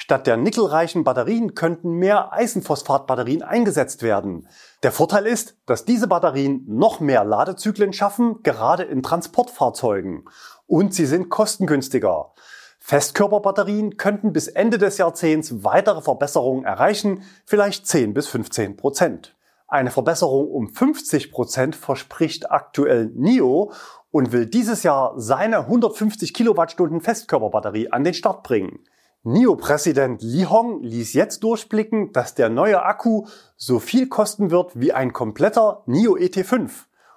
Statt 0.00 0.28
der 0.28 0.36
nickelreichen 0.36 1.02
Batterien 1.02 1.56
könnten 1.56 1.90
mehr 1.90 2.32
Eisenphosphatbatterien 2.32 3.42
eingesetzt 3.42 4.02
werden. 4.02 4.46
Der 4.84 4.92
Vorteil 4.92 5.26
ist, 5.26 5.56
dass 5.66 5.84
diese 5.84 6.06
Batterien 6.06 6.64
noch 6.68 7.00
mehr 7.00 7.24
Ladezyklen 7.24 7.92
schaffen, 7.92 8.44
gerade 8.44 8.84
in 8.84 9.02
Transportfahrzeugen. 9.02 10.24
Und 10.68 10.94
sie 10.94 11.06
sind 11.06 11.30
kostengünstiger. 11.30 12.32
Festkörperbatterien 12.78 13.96
könnten 13.96 14.32
bis 14.32 14.46
Ende 14.46 14.78
des 14.78 14.98
Jahrzehnts 14.98 15.64
weitere 15.64 16.00
Verbesserungen 16.00 16.64
erreichen, 16.64 17.24
vielleicht 17.44 17.86
10 17.86 18.14
bis 18.14 18.28
15 18.28 18.76
Prozent. 18.76 19.34
Eine 19.70 19.90
Verbesserung 19.90 20.50
um 20.50 20.70
50 20.70 21.30
Prozent 21.30 21.76
verspricht 21.76 22.50
aktuell 22.50 23.12
NIO 23.14 23.70
und 24.10 24.32
will 24.32 24.46
dieses 24.46 24.82
Jahr 24.82 25.12
seine 25.20 25.58
150 25.58 26.32
Kilowattstunden 26.32 27.02
Festkörperbatterie 27.02 27.92
an 27.92 28.02
den 28.02 28.14
Start 28.14 28.44
bringen. 28.44 28.78
NIO-Präsident 29.24 30.22
Li 30.22 30.46
Hong 30.48 30.82
ließ 30.82 31.12
jetzt 31.12 31.42
durchblicken, 31.42 32.12
dass 32.12 32.34
der 32.34 32.48
neue 32.48 32.82
Akku 32.82 33.26
so 33.56 33.78
viel 33.78 34.08
kosten 34.08 34.50
wird 34.50 34.80
wie 34.80 34.94
ein 34.94 35.12
kompletter 35.12 35.82
NIO 35.84 36.16
ET5. 36.16 36.70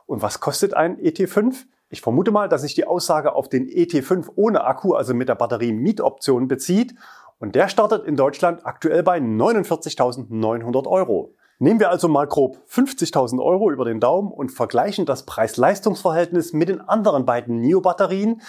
Und 0.06 0.22
was 0.22 0.42
kostet 0.42 0.74
ein 0.74 0.98
ET5? 1.00 1.56
Ich 1.88 2.02
vermute 2.02 2.32
mal, 2.32 2.50
dass 2.50 2.64
sich 2.64 2.74
die 2.74 2.86
Aussage 2.86 3.34
auf 3.34 3.48
den 3.48 3.70
ET5 3.70 4.28
ohne 4.36 4.66
Akku, 4.66 4.94
also 4.94 5.14
mit 5.14 5.30
der 5.30 5.36
Batterie-Mietoption 5.36 6.50
bezieht. 6.50 6.96
Und 7.40 7.56
der 7.56 7.70
startet 7.70 8.06
in 8.06 8.18
Deutschland 8.18 8.66
aktuell 8.66 9.04
bei 9.04 9.20
49.900 9.20 10.86
Euro. 10.88 11.34
Nehmen 11.62 11.80
wir 11.80 11.92
also 11.92 12.08
mal 12.08 12.26
grob 12.26 12.58
50.000 12.72 13.40
Euro 13.40 13.70
über 13.70 13.86
den 13.86 14.00
Daumen 14.00 14.32
und 14.32 14.52
vergleichen 14.52 15.06
das 15.06 15.28
Preis-Leistungs-Verhältnis 15.28 16.54
mit 16.54 16.70
den 16.70 16.82
anderen 16.82 17.24
beiden 17.24 17.62
NIO-Batterien. 17.62 18.42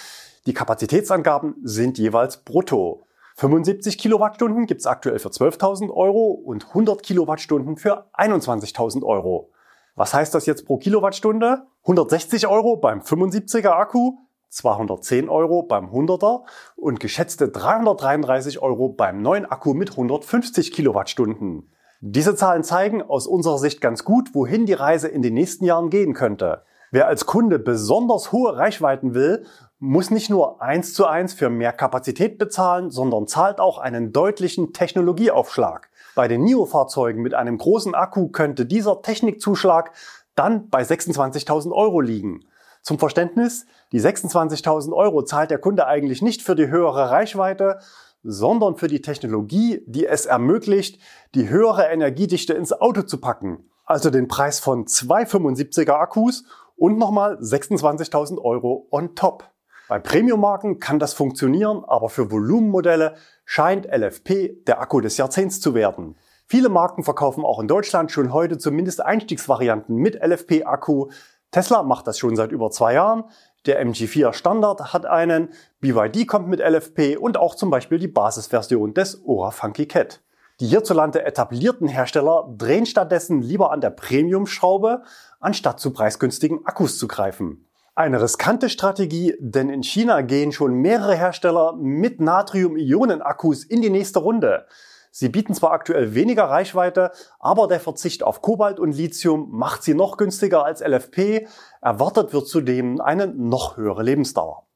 Die 0.47 0.55
Kapazitätsangaben 0.55 1.57
sind 1.63 1.99
jeweils 1.99 2.39
brutto. 2.39 3.05
75 3.37 3.99
Kilowattstunden 3.99 4.65
gibt's 4.65 4.87
aktuell 4.87 5.19
für 5.19 5.29
12.000 5.29 5.91
Euro 5.91 6.31
und 6.31 6.69
100 6.69 7.03
Kilowattstunden 7.03 7.77
für 7.77 8.07
21.000 8.15 9.05
Euro. 9.05 9.51
Was 9.95 10.15
heißt 10.15 10.35
das 10.35 10.47
jetzt 10.47 10.65
pro 10.65 10.79
Kilowattstunde? 10.79 11.67
160 11.83 12.47
Euro 12.47 12.79
beim 12.79 13.01
75er 13.01 13.73
Akku, 13.73 14.21
210 14.49 15.29
Euro 15.29 15.65
beim 15.65 15.91
100er 15.91 16.45
und 16.77 16.99
geschätzte 16.99 17.51
333 17.51 18.63
Euro 18.63 18.89
beim 18.89 19.21
neuen 19.21 19.45
Akku 19.45 19.75
mit 19.75 19.91
150 19.91 20.73
Kilowattstunden. 20.73 21.69
Diese 22.05 22.35
Zahlen 22.35 22.65
zeigen 22.65 23.01
aus 23.01 23.29
unserer 23.29 23.59
Sicht 23.59 23.81
ganz 23.81 24.03
gut, 24.03 24.35
wohin 24.35 24.67
die 24.67 24.73
Reise 24.73 25.07
in 25.07 25.23
den 25.23 25.35
nächsten 25.35 25.65
Jahren 25.65 25.89
gehen 25.89 26.15
könnte. 26.15 26.63
Wer 26.91 27.07
als 27.07 27.27
Kunde 27.27 27.61
besonders 27.61 28.33
hohe 28.33 28.57
Reichweiten 28.57 29.15
will, 29.15 29.47
muss 29.79 30.11
nicht 30.11 30.29
nur 30.29 30.61
eins 30.61 30.95
zu 30.95 31.07
eins 31.07 31.33
für 31.33 31.49
mehr 31.49 31.73
Kapazität 31.73 32.39
bezahlen, 32.39 32.91
sondern 32.91 33.29
zahlt 33.29 33.61
auch 33.61 33.79
einen 33.79 34.13
deutlichen 34.13 34.73
Technologieaufschlag. 34.73 35.91
Bei 36.17 36.27
den 36.27 36.43
NIO-Fahrzeugen 36.43 37.23
mit 37.23 37.35
einem 37.35 37.57
großen 37.57 37.95
Akku 37.95 38.31
könnte 38.31 38.67
dieser 38.67 39.03
Technikzuschlag 39.03 39.93
dann 40.35 40.71
bei 40.71 40.83
26.000 40.83 41.71
Euro 41.71 42.01
liegen. 42.01 42.41
Zum 42.83 42.99
Verständnis, 42.99 43.65
die 43.93 44.01
26.000 44.01 44.93
Euro 44.93 45.23
zahlt 45.23 45.53
der 45.53 45.59
Kunde 45.59 45.87
eigentlich 45.87 46.21
nicht 46.21 46.43
für 46.43 46.57
die 46.57 46.67
höhere 46.67 47.11
Reichweite, 47.11 47.79
sondern 48.23 48.77
für 48.77 48.89
die 48.89 49.03
Technologie, 49.03 49.83
die 49.87 50.07
es 50.07 50.27
ermöglicht, 50.27 51.01
die 51.35 51.49
höhere 51.49 51.87
Energiedichte 51.87 52.55
ins 52.55 52.73
Auto 52.73 53.03
zu 53.03 53.21
packen. 53.21 53.71
Also 53.85 54.11
den 54.11 54.29
Preis 54.29 54.61
von 54.61 54.87
zwei 54.87 55.25
75er 55.25 55.93
Akkus 55.93 56.45
und 56.77 56.99
nochmal 56.99 57.39
26.000 57.39 58.39
Euro 58.39 58.87
on 58.91 59.15
top. 59.15 59.51
Bei 59.89 59.99
Premium-Marken 59.99 60.79
kann 60.79 60.99
das 60.99 61.13
funktionieren, 61.13 61.85
aber 61.87 62.09
für 62.09 62.31
Volumenmodelle 62.31 63.15
scheint 63.45 63.87
LFP 63.87 64.65
der 64.67 64.81
Akku 64.81 65.01
des 65.01 65.17
Jahrzehnts 65.17 65.61
zu 65.61 65.75
werden. 65.75 66.17
Viele 66.47 66.69
Marken 66.69 67.03
verkaufen 67.03 67.45
auch 67.45 67.61
in 67.61 67.69
Deutschland 67.69 68.11
schon 68.11 68.33
heute 68.33 68.59
zumindest 68.59 69.01
Einstiegsvarianten 69.01 69.97
mit 69.97 70.15
LFP-Akku. 70.23 71.11
Tesla 71.51 71.83
macht 71.83 72.07
das 72.07 72.19
schon 72.19 72.37
seit 72.37 72.53
über 72.53 72.71
zwei 72.71 72.95
Jahren. 72.95 73.25
Der 73.67 73.85
MG4 73.87 74.33
Standard 74.33 74.93
hat 74.93 75.07
einen, 75.07 75.51
BYD 75.81 76.27
kommt 76.27 76.49
mit 76.49 76.59
LFP 76.59 77.17
und 77.17 77.37
auch 77.37 77.55
zum 77.55 77.71
Beispiel 77.71 77.99
die 77.99 78.09
Basisversion 78.09 78.93
des 78.93 79.23
Ora 79.25 79.53
Funky 79.53 79.87
Cat. 79.87 80.21
Die 80.59 80.67
hierzulande 80.67 81.25
etablierten 81.25 81.87
Hersteller 81.87 82.53
drehen 82.59 82.87
stattdessen 82.87 83.41
lieber 83.41 83.71
an 83.71 83.81
der 83.81 83.91
Premium-Schraube, 83.91 85.03
anstatt 85.39 85.79
zu 85.79 85.93
preisgünstigen 85.93 86.67
Akkus 86.67 86.99
zu 86.99 87.07
greifen. 87.07 87.69
Eine 87.95 88.21
riskante 88.21 88.69
Strategie, 88.69 89.37
denn 89.39 89.69
in 89.69 89.83
China 89.83 90.23
gehen 90.23 90.51
schon 90.51 90.75
mehrere 90.75 91.15
Hersteller 91.15 91.75
mit 91.77 92.21
Natrium-Ionen-Akkus 92.21 93.65
in 93.65 93.81
die 93.81 93.91
nächste 93.91 94.19
Runde. 94.19 94.67
Sie 95.15 95.29
bieten 95.29 95.53
zwar 95.53 95.73
aktuell 95.73 96.15
weniger 96.15 96.45
Reichweite, 96.45 97.13
aber 97.39 97.69
der 97.69 97.81
Verzicht 97.81 98.23
auf 98.23 98.41
Kobalt 98.41 98.81
und 98.81 98.93
Lithium 98.93 99.51
macht 99.51 99.83
sie 99.83 99.93
noch 99.93 100.17
günstiger 100.17 100.65
als 100.65 100.81
LFP. 100.81 101.47
Erwartet 101.83 102.33
wird 102.33 102.49
zudem 102.49 102.99
eine 102.99 103.27
noch 103.27 103.77
höhere 103.77 104.03
Lebensdauer. 104.03 104.67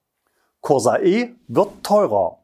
Corsa 0.60 0.98
E 0.98 1.34
wird 1.48 1.82
teurer. 1.82 2.40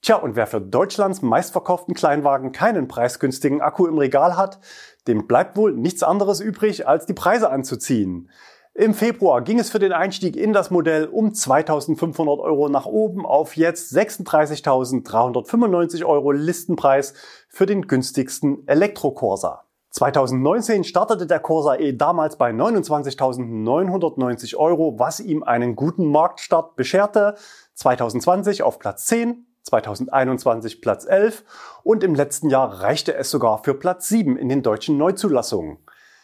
Tja, 0.00 0.16
und 0.16 0.36
wer 0.36 0.46
für 0.46 0.62
Deutschlands 0.62 1.20
meistverkauften 1.20 1.94
Kleinwagen 1.94 2.52
keinen 2.52 2.88
preisgünstigen 2.88 3.60
Akku 3.60 3.86
im 3.86 3.98
Regal 3.98 4.38
hat, 4.38 4.58
dem 5.06 5.26
bleibt 5.26 5.58
wohl 5.58 5.74
nichts 5.74 6.02
anderes 6.02 6.40
übrig, 6.40 6.88
als 6.88 7.04
die 7.04 7.14
Preise 7.14 7.50
anzuziehen. 7.50 8.30
Im 8.78 8.94
Februar 8.94 9.42
ging 9.42 9.58
es 9.58 9.68
für 9.70 9.80
den 9.80 9.92
Einstieg 9.92 10.36
in 10.36 10.52
das 10.52 10.70
Modell 10.70 11.06
um 11.06 11.34
2500 11.34 12.38
Euro 12.38 12.68
nach 12.68 12.86
oben 12.86 13.26
auf 13.26 13.56
jetzt 13.56 13.92
36.395 13.92 16.04
Euro 16.04 16.30
Listenpreis 16.30 17.14
für 17.48 17.66
den 17.66 17.88
günstigsten 17.88 18.62
Elektro-Corsa. 18.68 19.64
2019 19.90 20.84
startete 20.84 21.26
der 21.26 21.40
Corsa 21.40 21.74
E 21.74 21.92
damals 21.92 22.36
bei 22.36 22.52
29.990 22.52 24.54
Euro, 24.54 24.96
was 24.96 25.18
ihm 25.18 25.42
einen 25.42 25.74
guten 25.74 26.08
Marktstart 26.12 26.76
bescherte. 26.76 27.34
2020 27.74 28.62
auf 28.62 28.78
Platz 28.78 29.06
10, 29.06 29.44
2021 29.64 30.80
Platz 30.80 31.04
11 31.04 31.42
und 31.82 32.04
im 32.04 32.14
letzten 32.14 32.48
Jahr 32.48 32.80
reichte 32.80 33.16
es 33.16 33.32
sogar 33.32 33.64
für 33.64 33.74
Platz 33.74 34.08
7 34.08 34.36
in 34.36 34.48
den 34.48 34.62
deutschen 34.62 34.98
Neuzulassungen. 34.98 35.78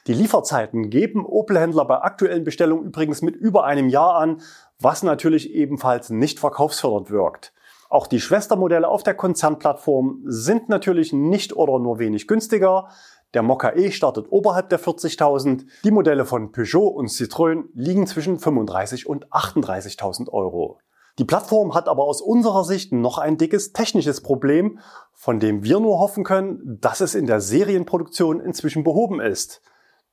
Die 0.07 0.13
Lieferzeiten 0.13 0.91
geben 0.91 1.25
Opel-Händler 1.25 1.87
bei 1.87 2.03
aktuellen 2.03 2.45
Bestellungen 2.45 2.85
übrigens 2.85 3.23
mit 3.23 3.37
über 3.37 3.65
einem 3.65 3.89
Jahr 3.89 4.17
an, 4.17 4.43
was 4.79 5.03
natürlich 5.03 5.55
ebenfalls 5.55 6.11
nicht 6.11 6.39
verkaufsfördernd 6.39 7.11
wirkt. 7.11 7.55
Auch 7.89 8.07
die 8.07 8.21
Schwestermodelle 8.21 8.89
auf 8.89 9.03
der 9.03 9.15
Konzernplattform 9.15 10.23
sind 10.25 10.69
natürlich 10.69 11.13
nicht 11.13 11.57
oder 11.57 11.79
nur 11.79 11.99
wenig 11.99 12.27
günstiger. 12.27 12.89
Der 13.33 13.43
Mokka 13.43 13.73
E 13.75 13.91
startet 13.93 14.27
oberhalb 14.31 14.69
der 14.69 14.79
40.000. 14.79 15.65
Die 15.85 15.91
Modelle 15.91 16.27
von 16.27 16.53
Peugeot 16.53 16.89
und 16.89 17.09
Citroën 17.09 17.65
liegen 17.75 18.07
zwischen 18.07 18.39
35 18.39 19.07
und 19.09 19.29
38.000 19.33 20.29
Euro. 20.29 20.81
Die 21.19 21.25
Plattform 21.25 21.75
hat 21.75 21.89
aber 21.89 22.05
aus 22.05 22.21
unserer 22.21 22.65
Sicht 22.65 22.93
noch 22.93 23.19
ein 23.19 23.39
dickes 23.39 23.73
technisches 23.73 24.21
Problem, 24.21 24.81
von 25.13 25.39
dem 25.39 25.63
wir 25.63 25.81
nur 25.81 26.01
hoffen 26.01 26.25
können, 26.25 26.79
dass 26.81 27.01
es 27.01 27.15
in 27.15 27.27
der 27.27 27.41
Serienproduktion 27.41 28.41
inzwischen 28.41 28.85
behoben 28.85 29.21
ist. 29.21 29.63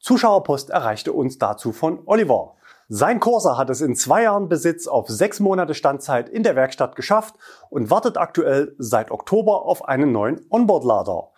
Zuschauerpost 0.01 0.71
erreichte 0.71 1.13
uns 1.13 1.37
dazu 1.37 1.71
von 1.71 1.99
Oliver. 2.05 2.55
Sein 2.89 3.19
Corsa 3.19 3.55
hat 3.55 3.69
es 3.69 3.81
in 3.81 3.95
zwei 3.95 4.23
Jahren 4.23 4.49
Besitz 4.49 4.87
auf 4.87 5.07
sechs 5.07 5.39
Monate 5.39 5.75
Standzeit 5.75 6.27
in 6.27 6.41
der 6.41 6.55
Werkstatt 6.55 6.95
geschafft 6.95 7.35
und 7.69 7.91
wartet 7.91 8.17
aktuell 8.17 8.75
seit 8.79 9.11
Oktober 9.11 9.61
auf 9.61 9.87
einen 9.87 10.11
neuen 10.11 10.41
Onboard-Lader. 10.49 11.29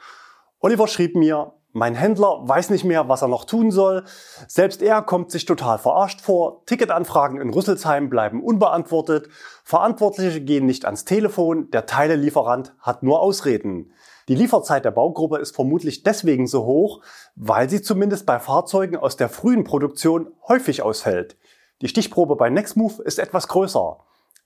Oliver 0.62 0.88
schrieb 0.88 1.15
mir, 1.15 1.51
Mein 1.74 1.93
Händler 1.93 2.39
weiß 2.43 2.70
nicht 2.70 2.86
mehr, 2.86 3.10
was 3.10 3.22
er 3.22 3.27
noch 3.27 3.43
tun 3.43 3.70
soll. 3.70 4.05
Selbst 4.48 4.82
er 4.82 5.01
kommt 5.01 5.29
sich 5.29 5.43
total 5.46 5.77
verarscht 5.77 6.22
vor. 6.22 6.65
Ticketanfragen 6.65 7.41
in 7.41 7.50
Rüsselsheim 7.50 8.10
bleiben 8.10 8.41
unbeantwortet. 8.41 9.27
Verantwortliche 9.63 10.39
gehen 10.39 10.65
nicht 10.65 10.86
ans 10.86 11.03
Telefon. 11.03 11.70
Der 11.72 11.86
Teilelieferant 11.86 12.74
hat 12.79 13.03
nur 13.03 13.20
Ausreden. 13.20 13.91
Die 14.27 14.36
Lieferzeit 14.36 14.86
der 14.86 14.92
Baugruppe 14.92 15.38
ist 15.38 15.56
vermutlich 15.56 16.03
deswegen 16.03 16.48
so 16.48 16.65
hoch, 16.65 17.01
weil 17.36 17.70
sie 17.70 17.82
zumindest 17.82 18.25
bei 18.25 18.39
Fahrzeugen 18.39 18.96
aus 18.96 19.18
der 19.18 19.30
frühen 19.30 19.63
Produktion 19.63 20.32
häufig 20.48 20.82
ausfällt. 20.82 21.38
Die 21.82 21.88
Stichprobe 21.88 22.36
bei 22.36 22.50
Nextmove 22.50 23.00
ist 23.00 23.20
etwas 23.20 23.48
größer. 23.50 23.98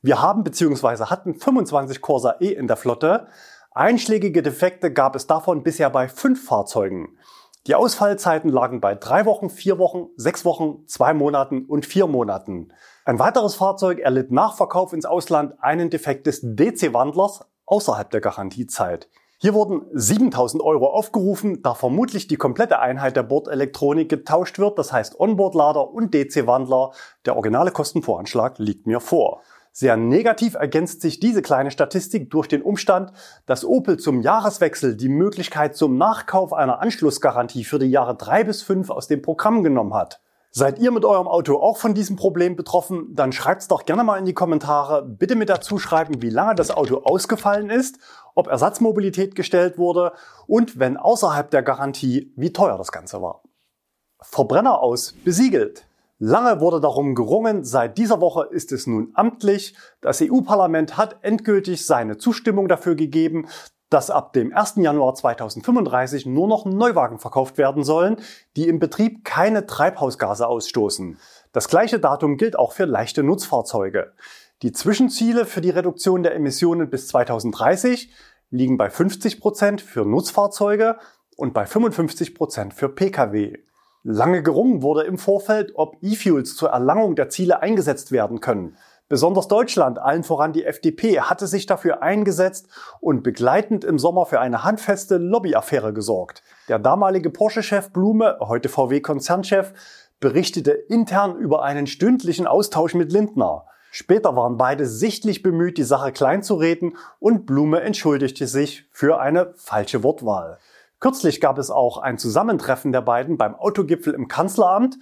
Wir 0.02 0.22
haben 0.22 0.44
bzw. 0.44 1.06
hatten 1.06 1.36
25 1.36 2.02
Corsa 2.02 2.36
E 2.40 2.52
in 2.52 2.68
der 2.68 2.78
Flotte. 2.78 3.28
Einschlägige 3.72 4.42
Defekte 4.42 4.92
gab 4.92 5.16
es 5.16 5.28
davon 5.28 5.62
bisher 5.62 5.90
bei 5.90 6.08
fünf 6.08 6.46
Fahrzeugen. 6.46 7.18
Die 7.68 7.76
Ausfallzeiten 7.76 8.50
lagen 8.50 8.80
bei 8.80 8.96
drei 8.96 9.26
Wochen, 9.26 9.50
vier 9.50 9.78
Wochen, 9.78 10.08
sechs 10.16 10.46
Wochen, 10.46 10.88
zwei 10.88 11.14
Monaten 11.14 11.66
und 11.66 11.86
vier 11.86 12.08
Monaten. 12.08 12.70
Ein 13.06 13.20
weiteres 13.20 13.56
Fahrzeug 13.56 14.00
erlitt 14.00 14.32
nach 14.32 14.56
Verkauf 14.56 14.94
ins 14.94 15.06
Ausland 15.06 15.62
einen 15.62 15.90
Defekt 15.90 16.28
des 16.28 16.42
DC-Wandlers 16.42 17.46
außerhalb 17.66 18.10
der 18.10 18.22
Garantiezeit. 18.22 19.10
Hier 19.40 19.54
wurden 19.54 19.86
7000 19.94 20.64
Euro 20.64 20.88
aufgerufen, 20.88 21.62
da 21.62 21.76
vermutlich 21.76 22.26
die 22.26 22.38
komplette 22.38 22.80
Einheit 22.80 23.16
der 23.16 23.22
Bordelektronik 23.22 24.10
getauscht 24.10 24.58
wird, 24.58 24.80
das 24.80 24.92
heißt 24.92 25.20
Onboard-Lader 25.20 25.94
und 25.94 26.12
DC-Wandler. 26.12 26.92
Der 27.24 27.36
originale 27.36 27.70
Kostenvoranschlag 27.70 28.58
liegt 28.58 28.88
mir 28.88 29.00
vor. 29.00 29.44
Sehr 29.72 29.96
negativ 29.96 30.56
ergänzt 30.56 31.02
sich 31.02 31.20
diese 31.20 31.44
kleine 31.44 31.70
Statistik 31.70 32.32
durch 32.32 32.48
den 32.48 32.64
Umstand, 32.64 33.12
dass 33.46 33.64
Opel 33.64 33.98
zum 33.98 34.22
Jahreswechsel 34.22 34.98
die 34.98 35.08
Möglichkeit 35.08 35.76
zum 35.76 36.00
Nachkauf 36.00 36.52
einer 36.52 36.82
Anschlussgarantie 36.82 37.64
für 37.64 37.78
die 37.78 37.92
Jahre 37.92 38.18
drei 38.18 38.44
bis 38.44 38.64
fünf 38.64 38.90
aus 38.90 39.08
dem 39.08 39.22
Programm 39.22 39.62
genommen 39.62 39.94
hat. 39.94 40.20
Seid 40.58 40.80
ihr 40.80 40.90
mit 40.90 41.06
eurem 41.06 41.28
Auto 41.28 41.58
auch 41.58 41.78
von 41.78 41.94
diesem 41.94 42.16
Problem 42.16 42.56
betroffen? 42.56 43.14
Dann 43.14 43.32
schreibt's 43.32 43.68
doch 43.68 43.86
gerne 43.86 44.04
mal 44.04 44.18
in 44.18 44.26
die 44.26 44.34
Kommentare. 44.34 45.04
Bitte 45.04 45.36
mit 45.36 45.50
dazu 45.50 45.78
schreiben, 45.78 46.24
wie 46.24 46.32
lange 46.32 46.56
das 46.56 46.72
Auto 46.72 47.04
ausgefallen 47.04 47.70
ist, 47.70 48.00
ob 48.34 48.48
Ersatzmobilität 48.48 49.36
gestellt 49.36 49.78
wurde 49.78 50.14
und 50.48 50.80
wenn 50.80 50.98
außerhalb 50.98 51.52
der 51.52 51.62
Garantie, 51.62 52.34
wie 52.36 52.54
teuer 52.54 52.76
das 52.76 52.92
Ganze 52.92 53.22
war. 53.22 53.44
Verbrenner 54.20 54.82
aus 54.82 55.14
besiegelt. 55.24 55.86
Lange 56.18 56.60
wurde 56.60 56.82
darum 56.82 57.14
gerungen, 57.14 57.64
seit 57.64 58.00
dieser 58.00 58.20
Woche 58.20 58.48
ist 58.50 58.72
es 58.72 58.88
nun 58.88 59.12
amtlich. 59.14 59.76
Das 60.02 60.24
EU-Parlament 60.24 60.98
hat 60.98 61.18
endgültig 61.22 61.86
seine 61.86 62.18
Zustimmung 62.18 62.68
dafür 62.68 62.96
gegeben, 62.96 63.48
dass 63.90 64.10
ab 64.10 64.34
dem 64.34 64.54
1. 64.54 64.76
Januar 64.78 65.16
2035 65.16 66.26
nur 66.26 66.48
noch 66.48 66.66
Neuwagen 66.66 67.20
verkauft 67.20 67.58
werden 67.58 67.84
sollen, 67.84 68.18
die 68.56 68.68
im 68.68 68.80
Betrieb 68.80 69.24
keine 69.24 69.66
Treibhausgase 69.66 70.48
ausstoßen. 70.48 71.18
Das 71.54 71.70
gleiche 71.70 72.00
Datum 72.00 72.38
gilt 72.38 72.60
auch 72.60 72.74
für 72.74 72.86
leichte 72.86 73.24
Nutzfahrzeuge. 73.24 74.14
Die 74.62 74.72
Zwischenziele 74.72 75.46
für 75.46 75.62
die 75.62 75.70
Reduktion 75.70 76.24
der 76.24 76.36
Emissionen 76.36 76.90
bis 76.90 77.08
2030 77.08 78.12
liegen 78.50 78.78
bei 78.78 78.90
50 78.90 79.40
Prozent 79.40 79.82
für 79.82 80.06
Nutzfahrzeuge 80.06 80.98
und 81.36 81.54
bei 81.54 81.66
55 81.66 82.36
Prozent 82.36 82.74
für 82.74 82.90
Pkw. 82.90 83.58
Lange 84.04 84.42
gerungen 84.42 84.82
wurde 84.82 85.04
im 85.04 85.18
Vorfeld, 85.18 85.74
ob 85.76 85.98
E-Fuels 86.02 86.56
zur 86.56 86.70
Erlangung 86.70 87.16
der 87.16 87.30
Ziele 87.30 87.62
eingesetzt 87.62 88.12
werden 88.12 88.40
können. 88.40 88.78
Besonders 89.10 89.48
Deutschland, 89.48 90.00
allen 90.00 90.24
voran 90.24 90.52
die 90.52 90.66
FDP, 90.66 91.22
hatte 91.22 91.48
sich 91.48 91.66
dafür 91.66 92.04
eingesetzt 92.04 92.68
und 93.00 93.24
begleitend 93.24 93.86
im 93.86 94.00
Sommer 94.00 94.26
für 94.26 94.42
eine 94.42 94.66
handfeste 94.66 95.16
Lobbyaffäre 95.16 95.94
gesorgt. 95.94 96.44
Der 96.68 96.78
damalige 96.78 97.30
Porsche-Chef 97.30 97.92
Blume, 97.92 98.36
heute 98.42 98.68
VW-Konzernchef, 98.68 99.72
berichtete 100.20 100.72
intern 100.72 101.38
über 101.38 101.64
einen 101.64 101.88
stündlichen 101.88 102.48
Austausch 102.48 102.96
mit 102.96 103.14
Lindner. 103.14 103.66
Später 103.92 104.36
waren 104.36 104.58
beide 104.58 104.86
sichtlich 104.86 105.42
bemüht, 105.42 105.78
die 105.78 105.84
Sache 105.84 106.12
kleinzureden 106.12 106.98
und 107.20 107.46
Blume 107.46 107.80
entschuldigte 107.80 108.46
sich 108.46 108.90
für 108.92 109.22
eine 109.22 109.54
falsche 109.56 110.04
Wortwahl. 110.04 110.58
Kürzlich 111.00 111.40
gab 111.40 111.60
es 111.60 111.70
auch 111.70 112.00
ein 112.00 112.18
Zusammentreffen 112.18 112.92
der 112.92 113.02
beiden 113.02 113.38
beim 113.38 113.56
Autogipfel 113.56 114.14
im 114.16 114.28
Kanzleramt 114.28 114.98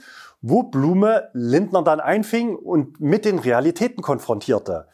wo 0.48 0.62
Blume 0.62 1.30
Lindner 1.34 1.82
dann 1.82 2.00
einfing 2.00 2.56
und 2.56 3.02
mit 3.02 3.26
den 3.26 3.40
Realitäten 3.40 4.04
konfrontierte. 4.04 4.86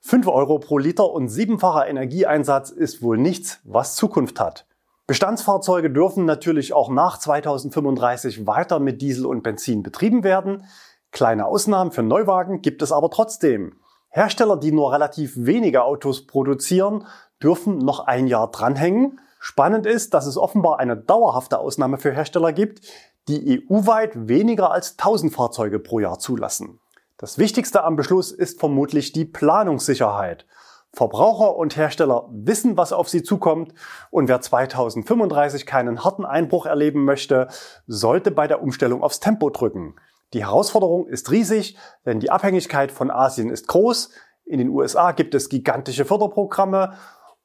5 0.00 0.26
Euro 0.26 0.58
pro 0.58 0.78
Liter 0.78 1.12
und 1.12 1.28
siebenfacher 1.28 1.86
Energieeinsatz 1.86 2.70
ist 2.70 3.02
wohl 3.02 3.16
nichts, 3.16 3.60
was 3.62 3.94
Zukunft 3.94 4.40
hat. 4.40 4.66
Bestandsfahrzeuge 5.06 5.90
dürfen 5.90 6.24
natürlich 6.24 6.72
auch 6.72 6.90
nach 6.90 7.20
2035 7.20 8.48
weiter 8.48 8.80
mit 8.80 9.00
Diesel 9.00 9.26
und 9.26 9.44
Benzin 9.44 9.84
betrieben 9.84 10.24
werden. 10.24 10.64
Kleine 11.12 11.46
Ausnahmen 11.46 11.92
für 11.92 12.02
Neuwagen 12.02 12.60
gibt 12.60 12.82
es 12.82 12.90
aber 12.90 13.08
trotzdem. 13.08 13.76
Hersteller, 14.08 14.56
die 14.56 14.72
nur 14.72 14.92
relativ 14.92 15.34
wenige 15.36 15.84
Autos 15.84 16.26
produzieren, 16.26 17.06
dürfen 17.40 17.78
noch 17.78 18.00
ein 18.00 18.26
Jahr 18.26 18.50
dranhängen. 18.50 19.20
Spannend 19.38 19.86
ist, 19.86 20.14
dass 20.14 20.26
es 20.26 20.36
offenbar 20.36 20.80
eine 20.80 20.96
dauerhafte 20.96 21.60
Ausnahme 21.60 21.98
für 21.98 22.10
Hersteller 22.10 22.52
gibt, 22.52 22.80
die 23.28 23.64
EU-weit 23.68 24.28
weniger 24.28 24.70
als 24.70 24.92
1000 24.92 25.32
Fahrzeuge 25.32 25.78
pro 25.78 25.98
Jahr 25.98 26.18
zulassen. 26.18 26.80
Das 27.18 27.38
Wichtigste 27.38 27.82
am 27.82 27.96
Beschluss 27.96 28.30
ist 28.30 28.60
vermutlich 28.60 29.12
die 29.12 29.24
Planungssicherheit. 29.24 30.46
Verbraucher 30.92 31.56
und 31.56 31.76
Hersteller 31.76 32.28
wissen, 32.30 32.76
was 32.76 32.92
auf 32.92 33.08
sie 33.08 33.22
zukommt 33.22 33.74
und 34.10 34.28
wer 34.28 34.40
2035 34.40 35.66
keinen 35.66 36.04
harten 36.04 36.24
Einbruch 36.24 36.66
erleben 36.66 37.04
möchte, 37.04 37.48
sollte 37.86 38.30
bei 38.30 38.46
der 38.46 38.62
Umstellung 38.62 39.02
aufs 39.02 39.20
Tempo 39.20 39.50
drücken. 39.50 39.96
Die 40.32 40.44
Herausforderung 40.44 41.06
ist 41.06 41.30
riesig, 41.30 41.76
denn 42.04 42.20
die 42.20 42.30
Abhängigkeit 42.30 42.90
von 42.90 43.10
Asien 43.10 43.50
ist 43.50 43.68
groß. 43.68 44.10
In 44.44 44.58
den 44.58 44.68
USA 44.68 45.12
gibt 45.12 45.34
es 45.34 45.48
gigantische 45.48 46.04
Förderprogramme 46.04 46.94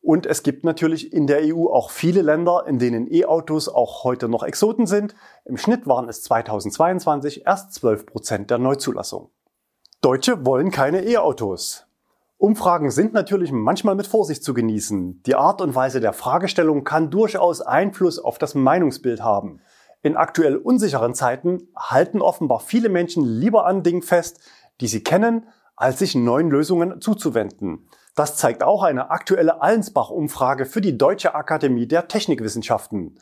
und 0.01 0.25
es 0.25 0.41
gibt 0.41 0.63
natürlich 0.63 1.13
in 1.13 1.27
der 1.27 1.41
EU 1.43 1.67
auch 1.67 1.91
viele 1.91 2.23
Länder, 2.23 2.65
in 2.67 2.79
denen 2.79 3.11
E-Autos 3.11 3.69
auch 3.69 4.03
heute 4.03 4.27
noch 4.27 4.43
Exoten 4.43 4.87
sind. 4.87 5.15
Im 5.45 5.57
Schnitt 5.57 5.85
waren 5.85 6.09
es 6.09 6.23
2022 6.23 7.45
erst 7.45 7.73
12 7.73 8.07
Prozent 8.07 8.49
der 8.49 8.57
Neuzulassung. 8.57 9.29
Deutsche 10.01 10.43
wollen 10.43 10.71
keine 10.71 11.05
E-Autos. 11.05 11.85
Umfragen 12.39 12.89
sind 12.89 13.13
natürlich 13.13 13.51
manchmal 13.51 13.93
mit 13.93 14.07
Vorsicht 14.07 14.43
zu 14.43 14.55
genießen. 14.55 15.21
Die 15.27 15.35
Art 15.35 15.61
und 15.61 15.75
Weise 15.75 15.99
der 15.99 16.13
Fragestellung 16.13 16.83
kann 16.83 17.11
durchaus 17.11 17.61
Einfluss 17.61 18.17
auf 18.17 18.39
das 18.39 18.55
Meinungsbild 18.55 19.21
haben. 19.21 19.61
In 20.01 20.17
aktuell 20.17 20.55
unsicheren 20.57 21.13
Zeiten 21.13 21.67
halten 21.75 22.23
offenbar 22.23 22.59
viele 22.59 22.89
Menschen 22.89 23.23
lieber 23.23 23.67
an 23.67 23.83
Dingen 23.83 24.01
fest, 24.01 24.39
die 24.81 24.87
sie 24.87 25.03
kennen, 25.03 25.45
als 25.75 25.99
sich 25.99 26.15
neuen 26.15 26.49
Lösungen 26.49 26.99
zuzuwenden. 26.99 27.87
Das 28.15 28.36
zeigt 28.36 28.63
auch 28.63 28.84
eine 28.84 29.10
aktuelle 29.10 29.62
Allensbach-Umfrage 29.62 30.65
für 30.65 30.82
die 30.82 30.97
Deutsche 30.97 31.34
Akademie 31.34 31.88
der 31.88 32.08
Technikwissenschaften. 32.08 33.17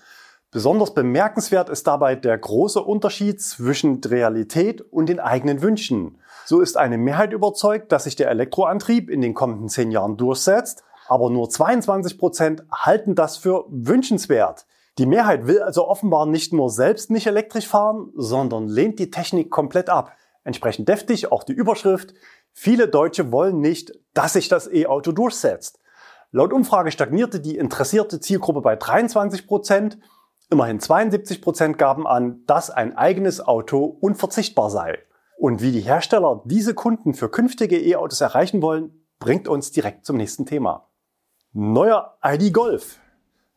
Besonders 0.52 0.96
bemerkenswert 0.96 1.70
ist 1.70 1.86
dabei 1.86 2.16
der 2.16 2.36
große 2.36 2.82
Unterschied 2.82 3.40
zwischen 3.40 4.04
Realität 4.04 4.82
und 4.82 5.08
den 5.08 5.20
eigenen 5.20 5.62
Wünschen. 5.62 6.18
So 6.46 6.62
ist 6.62 6.76
eine 6.76 6.98
Mehrheit 6.98 7.34
überzeugt, 7.34 7.92
dass 7.92 8.06
sich 8.06 8.16
der 8.16 8.32
Elektroantrieb 8.32 9.12
in 9.12 9.22
den 9.22 9.36
kommenden 9.36 9.70
zehn 9.70 9.92
Jahren 9.92 10.18
durchsetzt, 10.18 10.84
aber 11.08 11.30
nur 11.30 11.52
22 11.52 12.18
Prozent 12.18 12.64
halten 12.72 13.14
das 13.14 13.38
für 13.38 13.66
wünschenswert. 13.70 14.66
Die 14.98 15.06
Mehrheit 15.06 15.46
will 15.46 15.62
also 15.62 15.88
offenbar 15.88 16.26
nicht 16.26 16.52
nur 16.52 16.72
selbst 16.72 17.12
nicht 17.12 17.28
elektrisch 17.28 17.68
fahren, 17.68 18.12
sondern 18.16 18.68
lehnt 18.68 18.98
die 18.98 19.12
Technik 19.12 19.52
komplett 19.52 19.88
ab. 19.88 20.14
Entsprechend 20.44 20.90
deftig 20.90 21.32
auch 21.32 21.44
die 21.44 21.54
Überschrift, 21.54 22.16
Viele 22.54 22.88
Deutsche 22.88 23.32
wollen 23.32 23.60
nicht, 23.60 23.94
dass 24.14 24.34
sich 24.34 24.50
das 24.50 24.72
E-Auto 24.72 25.12
durchsetzt. 25.12 25.80
Laut 26.32 26.54
Umfrage 26.54 26.92
stagnierte 26.92 27.40
die 27.40 27.58
interessierte 27.58 28.20
Zielgruppe 28.20 28.62
bei 28.62 28.76
23 28.76 29.48
Prozent. 29.48 29.98
Immerhin 30.52 30.80
72 30.80 31.42
Prozent 31.42 31.78
gaben 31.78 32.06
an, 32.06 32.44
dass 32.46 32.70
ein 32.70 32.98
eigenes 32.98 33.42
Auto 33.42 33.84
unverzichtbar 33.86 34.70
sei. 34.70 35.00
Und 35.38 35.62
wie 35.62 35.72
die 35.72 35.82
Hersteller 35.82 36.44
diese 36.46 36.74
Kunden 36.74 37.14
für 37.14 37.30
künftige 37.30 37.80
E-Autos 37.80 38.22
erreichen 38.22 38.62
wollen, 38.62 39.06
bringt 39.20 39.48
uns 39.48 39.72
direkt 39.72 40.06
zum 40.06 40.18
nächsten 40.18 40.46
Thema. 40.46 40.90
Neuer 41.54 42.18
ID 42.24 42.54
Golf. 42.54 43.00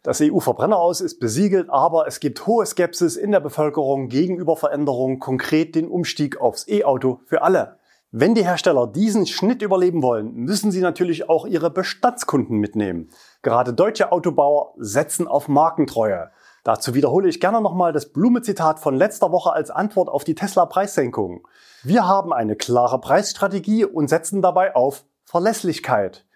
Das 0.03 0.21
EU-Verbrenner 0.21 0.79
aus 0.79 1.01
ist 1.01 1.21
besiegelt, 1.21 1.69
aber 1.71 2.07
es 2.07 2.19
gibt 2.21 2.47
hohe 2.47 2.65
Skepsis 2.67 3.17
in 3.17 3.33
der 3.33 3.41
Bevölkerung 3.41 4.09
gegenüber 4.09 4.57
Veränderungen, 4.57 5.19
konkret 5.19 5.75
den 5.75 5.89
Umstieg 5.89 6.41
aufs 6.41 6.67
E-Auto 6.67 7.21
für 7.27 7.43
alle. 7.43 7.79
Wenn 8.15 8.35
die 8.35 8.45
Hersteller 8.45 8.87
diesen 8.87 9.27
Schnitt 9.27 9.63
überleben 9.63 10.03
wollen, 10.03 10.35
müssen 10.35 10.71
sie 10.71 10.83
natürlich 10.83 11.31
auch 11.31 11.47
ihre 11.47 11.71
Bestandskunden 11.71 12.59
mitnehmen. 12.59 13.09
Gerade 13.41 13.73
deutsche 13.73 14.13
Autobauer 14.13 14.75
setzen 14.77 15.27
auf 15.27 15.49
Markentreue. 15.49 16.31
Dazu 16.63 16.93
wiederhole 16.93 17.31
ich 17.31 17.41
gerne 17.41 17.63
nochmal 17.63 17.95
das 17.95 18.13
Blume-Zitat 18.13 18.81
von 18.81 18.95
letzter 18.95 19.33
Woche 19.33 19.55
als 19.55 19.71
Antwort 19.71 20.11
auf 20.11 20.25
die 20.25 20.35
Tesla-Preissenkung. 20.35 21.49
Wir 21.85 22.07
haben 22.07 22.35
eine 22.35 22.55
klare 22.55 23.01
Preisstrategie 23.01 23.87
und 23.87 24.09
setzen 24.09 24.43
dabei 24.43 24.77
auf 24.77 25.07
Verlässlichkeit. 25.25 26.27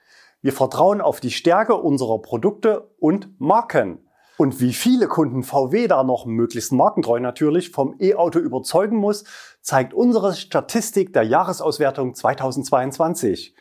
Wir 0.41 0.55
vertrauen 0.55 1.03
auf 1.03 1.21
die 1.21 1.31
Stärke 1.31 1.75
unserer 1.75 2.23
Produkte 2.23 2.89
und 2.99 3.39
Marken. 3.39 4.06
Und 4.39 4.61
wie 4.61 4.75
viele 4.75 5.09
Kunden 5.09 5.43
VW 5.43 5.89
da 5.89 6.05
noch 6.05 6.27
möglichst 6.27 6.73
markentreu 6.73 7.21
natürlich 7.21 7.71
vom 7.71 7.95
E-Auto 7.99 8.39
überzeugen 8.39 8.97
muss, 8.97 9.25
zeigt 9.63 9.95
unsere 9.95 10.35
Statistik 10.35 11.13
der 11.15 11.23
Jahresauswertung 11.23 12.15
2022. 12.15 13.55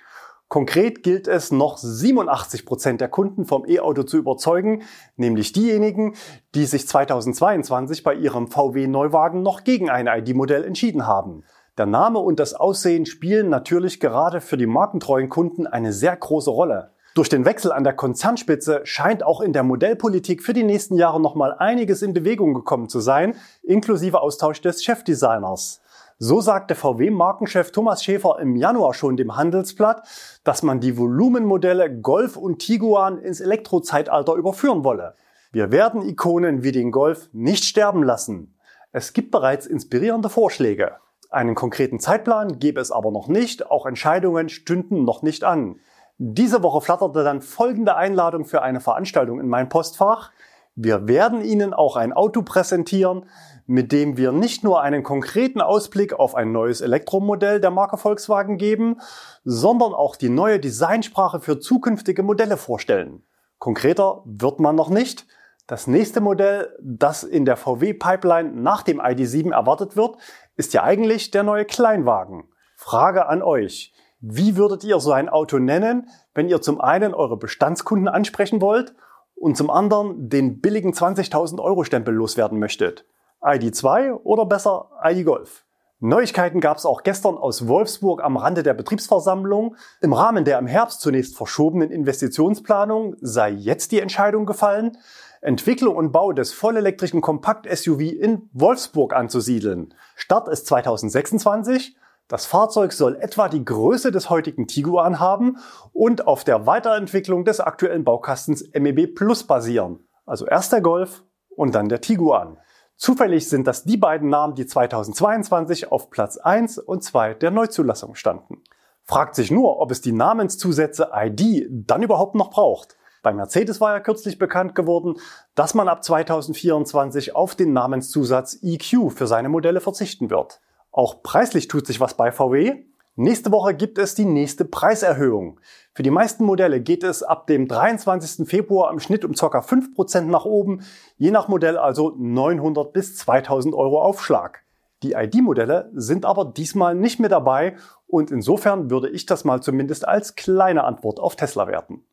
Konkret 0.48 1.02
gilt 1.02 1.28
es, 1.28 1.52
noch 1.52 1.78
87 1.78 2.66
Prozent 2.66 3.02
der 3.02 3.08
Kunden 3.08 3.46
vom 3.46 3.66
E-Auto 3.68 4.04
zu 4.04 4.18
überzeugen, 4.18 4.84
nämlich 5.16 5.54
diejenigen, 5.54 6.16
die 6.54 6.66
sich 6.66 6.88
2022 6.88 8.04
bei 8.04 8.14
ihrem 8.14 8.48
VW-Neuwagen 8.48 9.42
noch 9.42 9.64
gegen 9.64 9.90
ein 9.90 10.08
ID-Modell 10.08 10.64
entschieden 10.64 11.08
haben. 11.08 11.44
Der 11.78 11.88
Name 11.88 12.20
und 12.20 12.40
das 12.40 12.54
Aussehen 12.54 13.06
spielen 13.06 13.50
natürlich 13.50 14.00
gerade 14.00 14.40
für 14.40 14.56
die 14.56 14.68
markentreuen 14.68 15.30
Kunden 15.30 15.68
eine 15.68 15.92
sehr 15.92 16.16
große 16.16 16.52
Rolle. 16.52 16.95
Durch 17.16 17.30
den 17.30 17.46
Wechsel 17.46 17.72
an 17.72 17.86
der 17.86 17.94
Konzernspitze 17.94 18.82
scheint 18.84 19.24
auch 19.24 19.40
in 19.40 19.54
der 19.54 19.64
Modellpolitik 19.64 20.44
für 20.44 20.52
die 20.52 20.66
nächsten 20.66 20.96
Jahre 20.96 21.22
nochmal 21.22 21.56
einiges 21.58 22.02
in 22.02 22.14
Bewegung 22.14 22.54
gekommen 22.54 22.90
zu 22.90 23.00
sein, 23.00 23.36
inklusive 23.64 24.20
Austausch 24.20 24.60
des 24.60 24.84
Chefdesigners. 24.84 25.82
So 26.20 26.42
sagte 26.42 26.76
VW-Markenchef 26.76 27.72
Thomas 27.72 28.04
Schäfer 28.04 28.40
im 28.42 28.58
Januar 28.58 28.94
schon 28.94 29.16
dem 29.16 29.38
Handelsblatt, 29.38 30.06
dass 30.44 30.62
man 30.62 30.82
die 30.82 30.98
Volumenmodelle 30.98 32.02
Golf 32.02 32.36
und 32.36 32.60
Tiguan 32.60 33.18
ins 33.18 33.40
Elektrozeitalter 33.40 34.34
überführen 34.34 34.84
wolle. 34.84 35.16
Wir 35.54 35.72
werden 35.72 36.02
Ikonen 36.02 36.64
wie 36.64 36.74
den 36.74 36.92
Golf 36.92 37.30
nicht 37.32 37.64
sterben 37.64 38.04
lassen. 38.04 38.58
Es 38.92 39.14
gibt 39.14 39.32
bereits 39.32 39.68
inspirierende 39.68 40.28
Vorschläge. 40.28 40.98
Einen 41.30 41.56
konkreten 41.56 42.02
Zeitplan 42.02 42.60
gäbe 42.60 42.82
es 42.82 42.92
aber 42.92 43.12
noch 43.12 43.30
nicht, 43.30 43.72
auch 43.72 43.86
Entscheidungen 43.86 44.50
stünden 44.50 45.06
noch 45.06 45.22
nicht 45.22 45.46
an. 45.46 45.80
Diese 46.18 46.64
Woche 46.64 46.80
flatterte 46.80 47.26
dann 47.26 47.42
folgende 47.42 47.98
Einladung 47.98 48.46
für 48.46 48.62
eine 48.62 48.80
Veranstaltung 48.80 49.42
in 49.42 49.50
mein 49.50 49.68
Postfach. 49.68 50.32
Wir 50.74 51.10
werden 51.10 51.42
Ihnen 51.42 51.74
auch 51.74 51.98
ein 51.98 52.14
Auto 52.14 52.42
präsentieren, 52.42 53.26
mit 53.68 53.92
dem 53.92 54.16
wir 54.16 54.32
nicht 54.32 54.64
nur 54.64 54.82
einen 54.82 55.04
konkreten 55.04 55.60
Ausblick 55.60 56.14
auf 56.14 56.36
ein 56.36 56.54
neues 56.54 56.80
Elektromodell 56.80 57.60
der 57.60 57.72
Marke 57.72 57.98
Volkswagen 57.98 58.58
geben, 58.58 59.02
sondern 59.44 59.94
auch 59.94 60.16
die 60.16 60.30
neue 60.30 60.60
Designsprache 60.60 61.42
für 61.42 61.60
zukünftige 61.60 62.24
Modelle 62.24 62.56
vorstellen. 62.56 63.24
Konkreter 63.58 64.22
wird 64.26 64.60
man 64.60 64.76
noch 64.76 64.90
nicht. 64.90 65.26
Das 65.68 65.88
nächste 65.88 66.22
Modell, 66.22 66.78
das 66.82 67.24
in 67.24 67.44
der 67.44 67.58
VW-Pipeline 67.58 68.52
nach 68.52 68.84
dem 68.84 69.02
ID7 69.02 69.52
erwartet 69.52 69.98
wird, 69.98 70.18
ist 70.56 70.74
ja 70.74 70.84
eigentlich 70.84 71.32
der 71.32 71.44
neue 71.44 71.66
Kleinwagen. 71.66 72.44
Frage 72.76 73.26
an 73.26 73.42
euch. 73.42 73.95
Wie 74.28 74.58
würdet 74.58 74.84
ihr 74.84 75.00
so 75.00 75.12
ein 75.12 75.30
Auto 75.30 75.60
nennen, 75.60 76.10
wenn 76.34 76.50
ihr 76.50 76.60
zum 76.60 76.82
einen 76.82 77.14
eure 77.14 77.38
Bestandskunden 77.38 78.08
ansprechen 78.08 78.60
wollt 78.60 78.96
und 79.36 79.56
zum 79.56 79.70
anderen 79.70 80.30
den 80.30 80.62
billigen 80.62 80.94
20.000 80.94 81.62
Euro 81.62 81.84
Stempel 81.84 82.12
loswerden 82.12 82.58
möchtet? 82.58 83.06
ID2 83.44 84.14
oder 84.24 84.48
besser 84.48 84.90
ID 85.04 85.28
Golf? 85.28 85.64
Neuigkeiten 86.00 86.60
gab 86.60 86.78
es 86.78 86.88
auch 86.88 87.04
gestern 87.04 87.38
aus 87.38 87.68
Wolfsburg 87.68 88.24
am 88.24 88.36
Rande 88.36 88.64
der 88.64 88.74
Betriebsversammlung. 88.74 89.76
Im 90.02 90.14
Rahmen 90.14 90.44
der 90.44 90.58
im 90.58 90.66
Herbst 90.66 91.02
zunächst 91.02 91.38
verschobenen 91.38 91.92
Investitionsplanung 91.92 93.18
sei 93.22 93.52
jetzt 93.52 93.92
die 93.92 94.00
Entscheidung 94.00 94.48
gefallen, 94.48 94.98
Entwicklung 95.42 95.96
und 95.96 96.12
Bau 96.12 96.32
des 96.32 96.52
vollelektrischen 96.52 97.22
Kompakt-SUV 97.22 98.00
in 98.00 98.50
Wolfsburg 98.54 99.14
anzusiedeln. 99.14 99.94
Start 100.16 100.48
ist 100.48 100.66
2026 100.66 101.96
das 102.28 102.48
Fahrzeug 102.48 102.92
soll 102.92 103.16
etwa 103.18 103.50
die 103.50 103.64
Größe 103.64 104.12
des 104.12 104.30
heutigen 104.30 104.68
Tiguan 104.68 105.20
haben 105.20 105.58
und 105.94 106.26
auf 106.26 106.44
der 106.44 106.66
Weiterentwicklung 106.66 107.46
des 107.46 107.60
aktuellen 107.60 108.04
Baukastens 108.04 108.68
MEB 108.74 109.14
Plus 109.14 109.44
basieren. 109.44 110.08
Also 110.26 110.48
erst 110.48 110.74
der 110.74 110.82
Golf 110.82 111.24
und 111.56 111.76
dann 111.76 111.88
der 111.88 112.02
Tiguan. 112.02 112.58
Zufällig 112.98 113.48
sind 113.48 113.68
das 113.68 113.84
die 113.84 113.98
beiden 113.98 114.30
Namen, 114.30 114.56
die 114.56 114.66
2022 114.66 115.92
auf 115.92 116.10
Platz 116.10 116.38
1 116.38 116.80
und 116.80 117.04
2 117.04 117.36
der 117.36 117.52
Neuzulassung 117.52 118.16
standen. 118.16 118.64
Fragt 119.04 119.36
sich 119.36 119.52
nur, 119.52 119.80
ob 119.80 119.92
es 119.92 120.02
die 120.02 120.14
Namenszusätze 120.14 121.12
ID 121.14 121.68
dann 121.70 122.02
überhaupt 122.02 122.34
noch 122.34 122.50
braucht. 122.50 122.98
Bei 123.22 123.34
Mercedes 123.34 123.82
war 123.82 123.94
ja 123.94 124.00
kürzlich 124.00 124.40
bekannt 124.40 124.74
geworden, 124.74 125.16
dass 125.54 125.76
man 125.76 125.88
ab 125.88 126.04
2024 126.04 127.36
auf 127.36 127.54
den 127.54 127.74
Namenszusatz 127.74 128.58
EQ 128.64 129.12
für 129.12 129.28
seine 129.28 129.50
Modelle 129.50 129.82
verzichten 129.82 130.30
wird. 130.30 130.60
Auch 130.96 131.22
preislich 131.24 131.68
tut 131.68 131.86
sich 131.86 132.00
was 132.00 132.14
bei 132.14 132.32
VW. 132.32 132.86
Nächste 133.18 133.52
Woche 133.52 133.74
gibt 133.74 133.98
es 133.98 134.16
die 134.16 134.24
nächste 134.24 134.64
Preiserhöhung. 134.64 135.60
Für 135.94 136.04
die 136.04 136.10
meisten 136.10 136.46
Modelle 136.46 136.80
geht 136.80 137.04
es 137.04 137.22
ab 137.22 137.48
dem 137.48 137.68
23. 137.68 138.48
Februar 138.48 138.94
im 138.94 139.02
Schnitt 139.02 139.26
um 139.26 139.34
ca. 139.34 139.60
5% 139.60 140.22
nach 140.22 140.46
oben, 140.46 140.86
je 141.18 141.32
nach 141.32 141.50
Modell 141.50 141.78
also 141.78 142.16
900 142.18 142.94
bis 142.94 143.18
2000 143.18 143.76
Euro 143.76 144.02
Aufschlag. 144.02 144.64
Die 145.04 145.12
ID-Modelle 145.12 145.92
sind 145.96 146.26
aber 146.26 146.46
diesmal 146.46 146.96
nicht 146.96 147.20
mehr 147.20 147.30
dabei 147.30 147.76
und 148.08 148.32
insofern 148.32 148.90
würde 148.90 149.10
ich 149.10 149.26
das 149.26 149.44
mal 149.44 149.62
zumindest 149.62 150.08
als 150.08 150.36
kleine 150.36 150.86
Antwort 150.86 151.20
auf 151.20 151.36
Tesla 151.36 151.68
werten. 151.68 152.06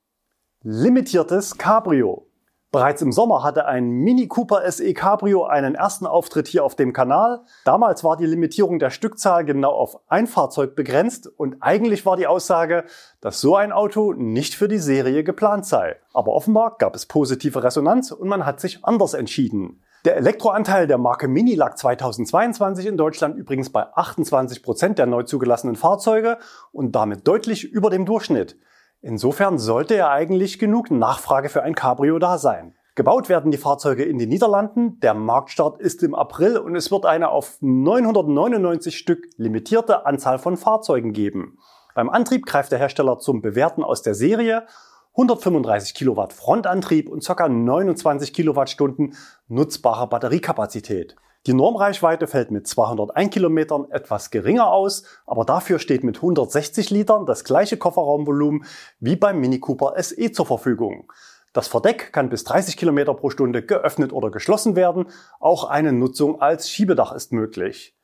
Limitiertes 0.64 1.56
Cabrio. 1.56 2.26
Bereits 2.72 3.02
im 3.02 3.12
Sommer 3.12 3.42
hatte 3.42 3.66
ein 3.66 3.90
Mini 3.90 4.28
Cooper 4.28 4.62
SE 4.72 4.94
Cabrio 4.94 5.44
einen 5.44 5.74
ersten 5.74 6.06
Auftritt 6.06 6.48
hier 6.48 6.64
auf 6.64 6.74
dem 6.74 6.94
Kanal. 6.94 7.42
Damals 7.66 8.02
war 8.02 8.16
die 8.16 8.24
Limitierung 8.24 8.78
der 8.78 8.88
Stückzahl 8.88 9.44
genau 9.44 9.72
auf 9.72 9.98
ein 10.08 10.26
Fahrzeug 10.26 10.74
begrenzt 10.74 11.26
und 11.26 11.58
eigentlich 11.60 12.06
war 12.06 12.16
die 12.16 12.26
Aussage, 12.26 12.84
dass 13.20 13.42
so 13.42 13.56
ein 13.56 13.72
Auto 13.72 14.14
nicht 14.14 14.54
für 14.54 14.68
die 14.68 14.78
Serie 14.78 15.22
geplant 15.22 15.66
sei. 15.66 15.96
Aber 16.14 16.32
offenbar 16.32 16.76
gab 16.78 16.94
es 16.96 17.04
positive 17.04 17.62
Resonanz 17.62 18.10
und 18.10 18.26
man 18.26 18.46
hat 18.46 18.58
sich 18.58 18.82
anders 18.86 19.12
entschieden. 19.12 19.82
Der 20.06 20.16
Elektroanteil 20.16 20.86
der 20.86 20.96
Marke 20.96 21.28
Mini 21.28 21.54
lag 21.54 21.74
2022 21.74 22.86
in 22.86 22.96
Deutschland 22.96 23.36
übrigens 23.36 23.70
bei 23.70 23.84
28 23.94 24.62
Prozent 24.62 24.98
der 24.98 25.04
neu 25.04 25.24
zugelassenen 25.24 25.76
Fahrzeuge 25.76 26.38
und 26.72 26.92
damit 26.92 27.28
deutlich 27.28 27.64
über 27.64 27.90
dem 27.90 28.06
Durchschnitt. 28.06 28.56
Insofern 29.02 29.58
sollte 29.58 29.96
ja 29.96 30.10
eigentlich 30.10 30.60
genug 30.60 30.92
Nachfrage 30.92 31.48
für 31.48 31.64
ein 31.64 31.74
Cabrio 31.74 32.20
da 32.20 32.38
sein. 32.38 32.76
Gebaut 32.94 33.28
werden 33.28 33.50
die 33.50 33.58
Fahrzeuge 33.58 34.04
in 34.04 34.18
den 34.18 34.28
Niederlanden. 34.28 35.00
Der 35.00 35.12
Marktstart 35.12 35.80
ist 35.80 36.04
im 36.04 36.14
April 36.14 36.56
und 36.56 36.76
es 36.76 36.92
wird 36.92 37.04
eine 37.04 37.30
auf 37.30 37.56
999 37.60 38.96
Stück 38.96 39.28
limitierte 39.36 40.06
Anzahl 40.06 40.38
von 40.38 40.56
Fahrzeugen 40.56 41.12
geben. 41.12 41.58
Beim 41.96 42.10
Antrieb 42.10 42.46
greift 42.46 42.70
der 42.70 42.78
Hersteller 42.78 43.18
zum 43.18 43.42
Bewerten 43.42 43.82
aus 43.82 44.02
der 44.02 44.14
Serie 44.14 44.66
135 45.14 45.94
Kilowatt 45.94 46.32
Frontantrieb 46.32 47.08
und 47.08 47.26
ca. 47.26 47.48
29 47.48 48.32
Kilowattstunden 48.32 49.16
nutzbarer 49.48 50.06
Batteriekapazität. 50.06 51.16
Die 51.46 51.54
Normreichweite 51.54 52.28
fällt 52.28 52.52
mit 52.52 52.68
201 52.68 53.30
Kilometern 53.30 53.90
etwas 53.90 54.30
geringer 54.30 54.70
aus, 54.70 55.02
aber 55.26 55.44
dafür 55.44 55.80
steht 55.80 56.04
mit 56.04 56.16
160 56.16 56.90
Litern 56.90 57.26
das 57.26 57.42
gleiche 57.42 57.76
Kofferraumvolumen 57.76 58.64
wie 59.00 59.16
beim 59.16 59.40
Mini 59.40 59.58
Cooper 59.58 59.94
SE 60.00 60.30
zur 60.30 60.46
Verfügung. 60.46 61.12
Das 61.52 61.66
Verdeck 61.66 62.12
kann 62.12 62.28
bis 62.28 62.44
30 62.44 62.76
Kilometer 62.76 63.12
pro 63.14 63.28
Stunde 63.28 63.62
geöffnet 63.62 64.12
oder 64.12 64.30
geschlossen 64.30 64.76
werden. 64.76 65.06
Auch 65.40 65.64
eine 65.64 65.92
Nutzung 65.92 66.40
als 66.40 66.70
Schiebedach 66.70 67.12
ist 67.12 67.32
möglich. 67.32 67.98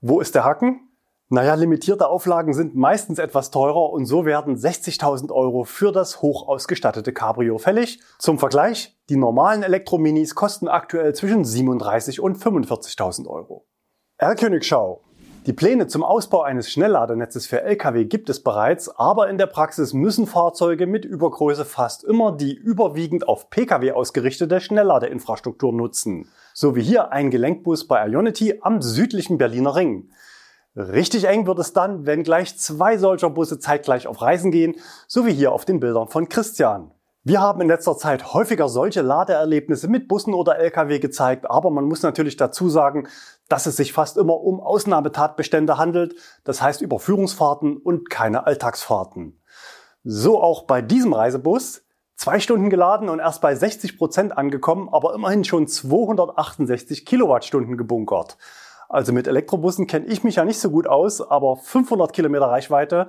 Wo 0.00 0.20
ist 0.20 0.34
der 0.34 0.42
Haken? 0.42 0.88
Naja, 1.28 1.54
limitierte 1.54 2.08
Auflagen 2.08 2.52
sind 2.52 2.74
meistens 2.74 3.18
etwas 3.18 3.50
teurer 3.50 3.90
und 3.90 4.04
so 4.04 4.26
werden 4.26 4.56
60.000 4.56 5.32
Euro 5.32 5.64
für 5.64 5.92
das 5.92 6.20
hoch 6.20 6.46
ausgestattete 6.48 7.12
Cabrio 7.14 7.56
fällig. 7.56 8.00
Zum 8.18 8.38
Vergleich, 8.38 8.91
die 9.12 9.18
normalen 9.18 9.62
Elektrominis 9.62 10.34
kosten 10.34 10.68
aktuell 10.68 11.14
zwischen 11.14 11.44
37 11.44 12.18
und 12.18 12.38
45.000 12.38 13.26
Euro. 13.26 13.66
R-Königschau. 14.16 15.02
Die 15.44 15.52
Pläne 15.52 15.86
zum 15.86 16.02
Ausbau 16.02 16.40
eines 16.40 16.70
Schnellladenetzes 16.70 17.46
für 17.46 17.60
Lkw 17.60 18.06
gibt 18.06 18.30
es 18.30 18.42
bereits, 18.42 18.88
aber 18.88 19.28
in 19.28 19.36
der 19.36 19.48
Praxis 19.48 19.92
müssen 19.92 20.26
Fahrzeuge 20.26 20.86
mit 20.86 21.04
Übergröße 21.04 21.66
fast 21.66 22.04
immer 22.04 22.32
die 22.32 22.54
überwiegend 22.54 23.28
auf 23.28 23.50
Pkw 23.50 23.92
ausgerichtete 23.92 24.62
Schnellladeinfrastruktur 24.62 25.74
nutzen. 25.74 26.30
So 26.54 26.74
wie 26.74 26.82
hier 26.82 27.12
ein 27.12 27.30
Gelenkbus 27.30 27.86
bei 27.86 28.08
Ionity 28.08 28.60
am 28.62 28.80
südlichen 28.80 29.36
Berliner 29.36 29.76
Ring. 29.76 30.08
Richtig 30.74 31.24
eng 31.24 31.46
wird 31.46 31.58
es 31.58 31.74
dann, 31.74 32.06
wenn 32.06 32.22
gleich 32.22 32.56
zwei 32.56 32.96
solcher 32.96 33.28
Busse 33.28 33.58
zeitgleich 33.58 34.06
auf 34.06 34.22
Reisen 34.22 34.52
gehen, 34.52 34.76
so 35.06 35.26
wie 35.26 35.34
hier 35.34 35.52
auf 35.52 35.66
den 35.66 35.80
Bildern 35.80 36.08
von 36.08 36.30
Christian. 36.30 36.92
Wir 37.24 37.40
haben 37.40 37.60
in 37.60 37.68
letzter 37.68 37.96
Zeit 37.96 38.34
häufiger 38.34 38.68
solche 38.68 39.00
Ladeerlebnisse 39.00 39.86
mit 39.86 40.08
Bussen 40.08 40.34
oder 40.34 40.58
Lkw 40.58 40.98
gezeigt, 40.98 41.48
aber 41.48 41.70
man 41.70 41.84
muss 41.84 42.02
natürlich 42.02 42.36
dazu 42.36 42.68
sagen, 42.68 43.06
dass 43.48 43.66
es 43.66 43.76
sich 43.76 43.92
fast 43.92 44.16
immer 44.16 44.40
um 44.40 44.60
Ausnahmetatbestände 44.60 45.78
handelt, 45.78 46.16
das 46.42 46.60
heißt 46.60 46.82
Überführungsfahrten 46.82 47.76
und 47.76 48.10
keine 48.10 48.44
Alltagsfahrten. 48.44 49.40
So 50.02 50.42
auch 50.42 50.64
bei 50.64 50.82
diesem 50.82 51.12
Reisebus. 51.12 51.82
Zwei 52.16 52.40
Stunden 52.40 52.70
geladen 52.70 53.08
und 53.08 53.20
erst 53.20 53.40
bei 53.40 53.54
60 53.54 53.98
Prozent 53.98 54.36
angekommen, 54.36 54.88
aber 54.90 55.14
immerhin 55.14 55.44
schon 55.44 55.68
268 55.68 57.06
Kilowattstunden 57.06 57.76
gebunkert. 57.76 58.36
Also 58.88 59.12
mit 59.12 59.28
Elektrobussen 59.28 59.86
kenne 59.86 60.06
ich 60.06 60.24
mich 60.24 60.36
ja 60.36 60.44
nicht 60.44 60.58
so 60.58 60.70
gut 60.70 60.88
aus, 60.88 61.20
aber 61.20 61.56
500 61.56 62.12
Kilometer 62.12 62.46
Reichweite 62.46 63.08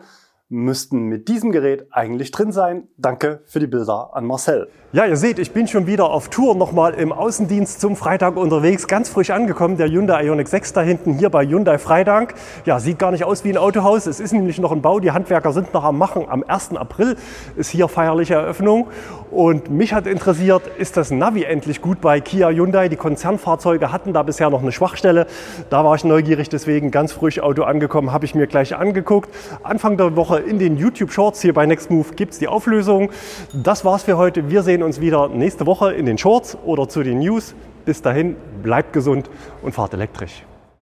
müssten 0.50 1.08
mit 1.08 1.28
diesem 1.30 1.52
Gerät 1.52 1.88
eigentlich 1.92 2.32
drin 2.32 2.52
sein. 2.52 2.88
Danke 2.98 3.42
für 3.46 3.60
die 3.60 3.68
Bilder 3.68 4.12
an 4.14 4.26
Marcel. 4.26 4.70
Ja, 4.92 5.06
ihr 5.06 5.18
seht, 5.18 5.40
ich 5.40 5.52
bin 5.52 5.68
schon 5.68 5.88
wieder 5.88 6.12
auf 6.12 6.30
Tour 6.30 6.54
nochmal 6.56 6.94
im 6.94 7.12
Außendienst 7.12 7.82
zum 7.82 7.96
Freitag 7.96 8.38
unterwegs. 8.38 8.88
Ganz 8.88 9.10
frisch 9.10 9.32
angekommen, 9.32 9.76
der 9.78 9.88
Hyundai 9.88 10.26
Ioniq 10.26 10.48
6 10.48 10.74
da 10.74 10.82
hinten 10.82 11.14
hier 11.14 11.32
bei 11.32 11.48
Hyundai 11.48 11.80
Freidank. 11.80 12.36
Ja, 12.66 12.80
sieht 12.80 13.00
gar 13.00 13.10
nicht 13.10 13.24
aus 13.24 13.44
wie 13.44 13.50
ein 13.50 13.58
Autohaus. 13.58 14.06
Es 14.06 14.20
ist 14.20 14.34
nämlich 14.34 14.60
noch 14.60 14.72
ein 14.72 14.84
Bau. 14.84 15.00
Die 15.00 15.12
Handwerker 15.12 15.52
sind 15.52 15.74
noch 15.74 15.84
am 15.84 15.98
Machen. 15.98 16.26
Am 16.30 16.44
1. 16.48 16.76
April 16.76 17.16
ist 17.56 17.72
hier 17.72 17.88
feierliche 17.88 18.36
Eröffnung. 18.36 18.88
Und 19.32 19.72
mich 19.72 19.96
hat 19.96 20.06
interessiert, 20.06 20.68
ist 20.78 20.96
das 20.96 21.10
Navi 21.10 21.44
endlich 21.44 21.82
gut 21.82 22.00
bei 22.00 22.22
Kia 22.22 22.50
Hyundai? 22.50 22.88
Die 22.88 22.96
Konzernfahrzeuge 22.96 23.92
hatten 23.92 24.14
da 24.14 24.22
bisher 24.22 24.52
noch 24.52 24.62
eine 24.62 24.72
Schwachstelle. 24.72 25.26
Da 25.72 25.84
war 25.84 25.96
ich 25.96 26.04
neugierig, 26.04 26.50
deswegen 26.50 26.92
ganz 26.92 27.14
frisch 27.14 27.40
Auto 27.40 27.64
angekommen, 27.64 28.12
habe 28.12 28.26
ich 28.26 28.36
mir 28.36 28.46
gleich 28.46 28.76
angeguckt. 28.76 29.32
Anfang 29.64 29.98
der 29.98 30.16
Woche 30.16 30.33
in 30.42 30.60
den 30.60 30.78
YouTube 30.78 31.12
Shorts 31.12 31.42
hier 31.42 31.54
bei 31.54 31.66
Nextmove 31.66 32.16
gibt 32.16 32.34
es 32.34 32.40
die 32.40 32.48
Auflösung. 32.48 33.10
Das 33.54 33.86
war's 33.86 34.04
für 34.04 34.18
heute. 34.18 34.50
Wir 34.50 34.64
sehen 34.64 34.84
uns 34.84 35.02
wieder 35.02 35.30
nächste 35.30 35.66
Woche 35.66 35.94
in 35.94 36.06
den 36.06 36.18
Shorts 36.18 36.58
oder 36.66 36.88
zu 36.88 37.04
den 37.04 37.20
News. 37.20 37.56
Bis 37.86 38.02
dahin, 38.02 38.36
bleibt 38.62 38.94
gesund 38.94 39.30
und 39.62 39.74
fahrt 39.74 39.94
elektrisch. 39.94 40.44